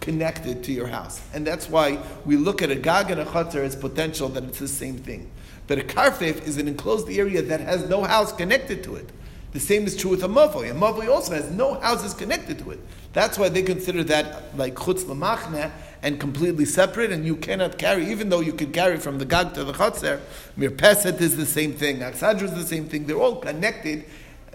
connected 0.00 0.64
to 0.64 0.72
your 0.72 0.86
house. 0.86 1.20
And 1.32 1.46
that's 1.46 1.68
why 1.68 1.98
we 2.24 2.36
look 2.36 2.62
at 2.62 2.70
a 2.70 2.76
gag 2.76 3.10
and 3.10 3.20
a 3.20 3.24
chutzner 3.24 3.62
as 3.62 3.76
potential 3.76 4.28
that 4.30 4.44
it's 4.44 4.58
the 4.58 4.68
same 4.68 4.96
thing. 4.96 5.30
But 5.66 5.78
a 5.78 5.82
karfef 5.82 6.46
is 6.46 6.56
an 6.56 6.66
enclosed 6.66 7.08
area 7.08 7.42
that 7.42 7.60
has 7.60 7.88
no 7.88 8.02
house 8.02 8.32
connected 8.32 8.82
to 8.84 8.96
it. 8.96 9.08
The 9.52 9.60
same 9.60 9.84
is 9.86 9.96
true 9.96 10.10
with 10.10 10.22
a 10.22 10.28
mavoi. 10.28 10.70
A 10.70 10.74
mavoi 10.74 11.08
also 11.08 11.34
has 11.34 11.50
no 11.50 11.74
houses 11.74 12.14
connected 12.14 12.58
to 12.60 12.70
it. 12.70 12.80
That's 13.12 13.38
why 13.38 13.48
they 13.48 13.62
consider 13.62 14.04
that 14.04 14.56
like 14.56 14.74
chutz 14.74 15.04
lamachne 15.04 15.70
and 16.02 16.18
completely 16.18 16.64
separate, 16.64 17.10
and 17.10 17.26
you 17.26 17.36
cannot 17.36 17.76
carry, 17.76 18.10
even 18.10 18.30
though 18.30 18.40
you 18.40 18.52
could 18.52 18.72
carry 18.72 18.96
from 18.96 19.18
the 19.18 19.24
gag 19.24 19.52
to 19.54 19.64
the 19.64 19.72
chutzer. 19.72 20.20
Mirpeset 20.56 21.20
is 21.20 21.36
the 21.36 21.44
same 21.44 21.72
thing. 21.74 21.98
Aksadra 21.98 22.44
is 22.44 22.54
the 22.54 22.64
same 22.64 22.86
thing. 22.86 23.06
They're 23.06 23.20
all 23.20 23.36
connected 23.36 24.04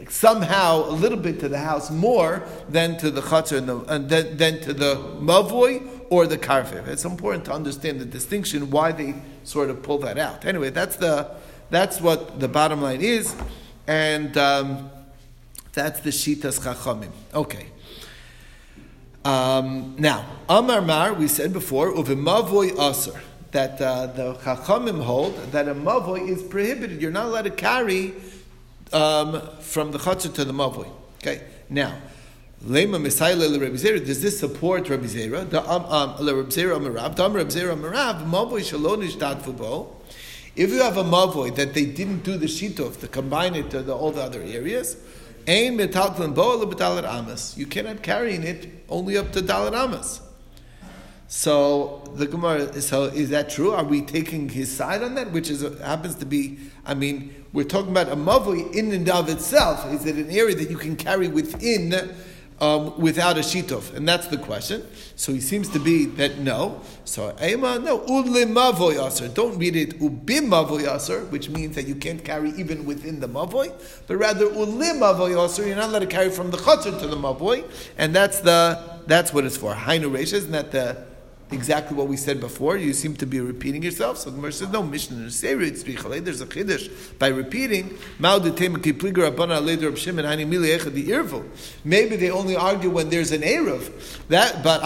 somehow 0.10 0.90
a 0.90 0.92
little 0.92 1.18
bit 1.18 1.40
to 1.40 1.50
the 1.50 1.58
house 1.58 1.90
more 1.90 2.44
than 2.70 2.98
to 2.98 3.10
the 3.10 3.22
chatzar 3.22 3.58
and, 3.58 3.70
the, 3.70 3.78
and 3.94 4.10
then, 4.10 4.38
than 4.38 4.62
to 4.62 4.74
the 4.74 4.96
mavoi 5.20 5.88
or 6.10 6.28
the 6.28 6.38
karfev. 6.38 6.88
It's 6.88 7.06
important 7.06 7.46
to 7.46 7.54
understand 7.54 8.00
the 8.00 8.06
distinction 8.06 8.70
why 8.72 8.92
they 8.92 9.16
sort 9.44 9.70
of 9.70 9.82
pull 9.84 10.00
that 10.00 10.18
out. 10.18 10.46
Anyway, 10.46 10.70
that's 10.70 10.98
the 10.98 11.32
that's 11.70 12.00
what 12.00 12.40
the 12.40 12.48
bottom 12.48 12.82
line 12.82 13.02
is, 13.02 13.36
and 13.88 14.38
um, 14.38 14.92
that's 15.74 16.02
the 16.02 16.12
shitas 16.12 16.60
chachamim. 16.60 17.12
Okay. 17.34 17.68
Um, 19.24 19.96
now, 19.98 20.24
Amar 20.48 20.82
Mar, 20.82 21.14
we 21.14 21.28
said 21.28 21.52
before, 21.52 21.92
uvimavoi 21.92 22.78
aser, 22.78 23.20
that 23.52 23.82
uh, 23.82 24.08
the 24.08 24.36
chachamim 24.36 25.02
hold 25.02 25.36
that 25.52 25.68
a 25.68 25.74
mavoi 25.74 26.30
is 26.30 26.44
prohibited. 26.44 27.02
You're 27.02 27.12
not 27.12 27.26
allowed 27.26 27.46
to 27.46 27.50
carry 27.50 28.14
um, 28.94 29.42
from 29.60 29.92
the 29.92 29.98
chutzah 29.98 30.34
to 30.36 30.46
the 30.46 30.54
mavoi. 30.54 30.90
Okay, 31.22 31.42
now. 31.70 31.96
Lema 32.64 33.00
Misaila 33.00 33.62
Rabbi 33.62 33.76
Zera. 33.76 34.04
Does 34.04 34.22
this 34.22 34.40
support 34.40 34.90
Rabbi 34.90 35.06
Zera? 35.06 35.48
The 35.48 35.62
um 35.70 35.86
um 35.86 36.10
Rabbi 36.26 36.50
Zera 36.50 36.80
Amarav. 36.80 37.16
Dam 37.16 37.34
Rabbi 37.34 37.50
Zera 37.50 37.76
Amarav. 37.78 38.26
Mavoi 38.26 38.62
Shalonish 38.62 39.18
Dadfubo. 39.18 39.88
If 40.56 40.72
you 40.72 40.82
have 40.82 40.98
a 40.98 41.04
mavoi 41.04 41.54
that 41.56 41.74
they 41.74 41.86
didn't 41.86 42.24
do 42.24 42.38
the 42.38 42.46
shituf 42.46 43.00
to 43.02 43.08
combine 43.08 43.56
it 43.56 43.70
to 43.72 43.82
the, 43.82 43.94
all 43.94 44.12
the 44.12 44.22
other 44.22 44.42
areas, 44.42 44.98
ain 45.48 45.78
metaltlan 45.78 46.34
bo 46.34 46.58
le 46.58 46.66
betalat 46.66 47.04
amas. 47.04 47.58
You 47.58 47.66
cannot 47.66 48.02
carry 48.02 48.36
in 48.36 48.44
it 48.44 48.70
only 48.90 49.18
up 49.18 49.34
to 49.34 49.42
dalat 49.42 49.76
amas. 49.76 50.22
So 51.28 52.04
the 52.16 52.28
Gemara. 52.28 52.82
So 52.82 53.06
is 53.06 53.30
that 53.32 53.50
true? 53.50 53.72
Are 53.72 53.84
we 53.84 54.02
taking 54.02 54.48
his 54.50 54.76
side 54.76 55.02
on 55.02 55.16
that? 55.16 55.32
Which 55.32 55.50
is 55.50 55.62
happens 55.80 56.16
to 56.16 56.26
be. 56.26 56.60
I 56.86 56.94
mean, 56.94 57.34
we're 57.52 57.66
talking 57.66 57.92
about 57.92 58.10
a 58.10 58.16
mavui 58.16 58.76
in 58.76 58.92
and 58.92 59.10
of 59.10 59.30
itself. 59.30 59.92
Is 59.92 60.06
it 60.06 60.16
an 60.18 60.30
area 60.30 60.56
that 60.56 60.70
you 60.70 60.78
can 60.78 60.96
carry 60.96 61.28
within 61.28 62.16
um, 62.62 63.00
without 63.00 63.38
a 63.38 63.42
shitov? 63.42 63.96
And 63.96 64.08
that's 64.08 64.28
the 64.28 64.38
question. 64.38 64.86
So 65.16 65.34
he 65.34 65.42
seems 65.42 65.68
to 65.70 65.80
be 65.80 66.06
that 66.06 66.38
no. 66.38 66.82
So 67.06 67.36
Ema, 67.42 67.80
no, 67.80 68.02
udle 68.02 68.46
mavoi 68.46 69.04
aser. 69.04 69.28
Don't 69.28 69.58
read 69.58 69.76
it 69.76 70.00
ubim 70.00 70.50
mavoi 70.50 70.96
aser, 70.96 71.26
which 71.26 71.50
means 71.50 71.76
that 71.76 71.88
you 71.88 71.96
can't 71.96 72.24
carry 72.24 72.52
even 72.52 72.86
within 72.86 73.20
the 73.20 73.28
mavoi, 73.28 73.74
but 74.06 74.18
rather 74.18 74.46
ulim 74.46 75.00
mavoi 75.00 75.44
aser, 75.44 75.66
you're 75.66 75.76
not 75.76 75.90
allowed 75.90 76.00
to 76.00 76.06
carry 76.06 76.30
from 76.30 76.52
the 76.52 76.58
chutzner 76.58 77.00
to 77.00 77.08
the 77.08 77.18
mavoi, 77.18 77.66
and 77.98 78.16
that's 78.16 78.42
the 78.42 78.80
that's 79.08 79.34
what 79.34 79.44
it's 79.44 79.58
for. 79.58 79.74
Hainu 79.74 80.12
reishes, 80.12 80.34
isn't 80.34 80.52
that 80.52 80.72
the 80.72 81.15
exactly 81.56 81.98
what 81.98 82.08
we 82.08 82.18
said 82.18 82.40
before. 82.40 82.78
You 82.78 82.94
seem 82.94 83.16
to 83.16 83.26
be 83.26 83.40
repeating 83.40 83.82
yourself. 83.82 84.20
So 84.20 84.30
the 84.30 84.36
Gemara 84.36 84.52
says, 84.52 84.70
no, 84.70 84.84
Mishnah 84.84 85.18
There's 85.18 85.44
a 85.44 86.46
chiddush 86.46 87.18
by 87.18 87.30
repeating. 87.30 87.98
Maybe 91.84 92.16
they 92.16 92.30
only 92.30 92.56
argue 92.56 92.90
when 92.92 93.10
there's 93.10 93.32
an 93.32 93.42
eruv. 93.42 94.28
That, 94.28 94.64
but 94.64 94.82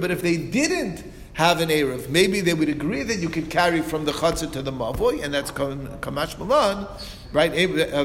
but 0.00 0.10
if 0.10 0.22
they 0.22 0.36
didn't 0.36 1.04
have 1.38 1.60
an 1.60 1.68
Erev. 1.68 2.08
Maybe 2.08 2.40
they 2.40 2.52
would 2.52 2.68
agree 2.68 3.04
that 3.04 3.18
you 3.20 3.28
could 3.28 3.48
carry 3.48 3.80
from 3.80 4.04
the 4.04 4.10
Chatzar 4.10 4.50
to 4.54 4.60
the 4.60 4.72
Mavoy, 4.72 5.22
and 5.22 5.32
that's 5.32 5.52
Kamash 5.52 6.36
Malan, 6.36 6.88
right? 7.32 7.52
Uh, 7.52 8.04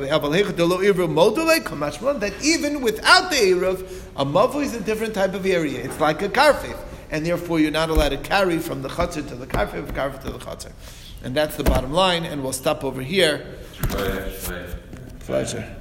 that 2.20 2.34
even 2.44 2.82
without 2.82 3.32
the 3.32 3.38
Erev, 3.38 3.82
a 4.18 4.24
Mavoy 4.24 4.66
is 4.66 4.76
a 4.76 4.82
different 4.82 5.16
type 5.16 5.34
of 5.34 5.48
area. 5.48 5.84
It's 5.84 6.00
like 6.00 6.22
a 6.22 6.30
Karfif, 6.30 6.78
and 7.14 7.24
therefore 7.24 7.60
you're 7.60 7.72
not 7.72 7.92
allowed 7.92 8.10
to 8.10 8.18
carry 8.18 8.58
from 8.58 8.82
the 8.82 8.90
Chatzar 8.90 9.26
to 9.30 9.36
the 9.36 9.46
Karfif, 9.46 9.86
Karfif 9.94 10.24
to 10.24 10.32
the 10.32 10.40
Chatzar. 10.40 10.72
And 11.24 11.36
that's 11.36 11.56
the 11.56 11.64
bottom 11.64 11.94
line, 11.94 12.26
and 12.26 12.44
we'll 12.44 12.54
stop 12.54 12.84
over 12.84 13.04
here. 13.04 13.46
Pleasure. 15.20 15.76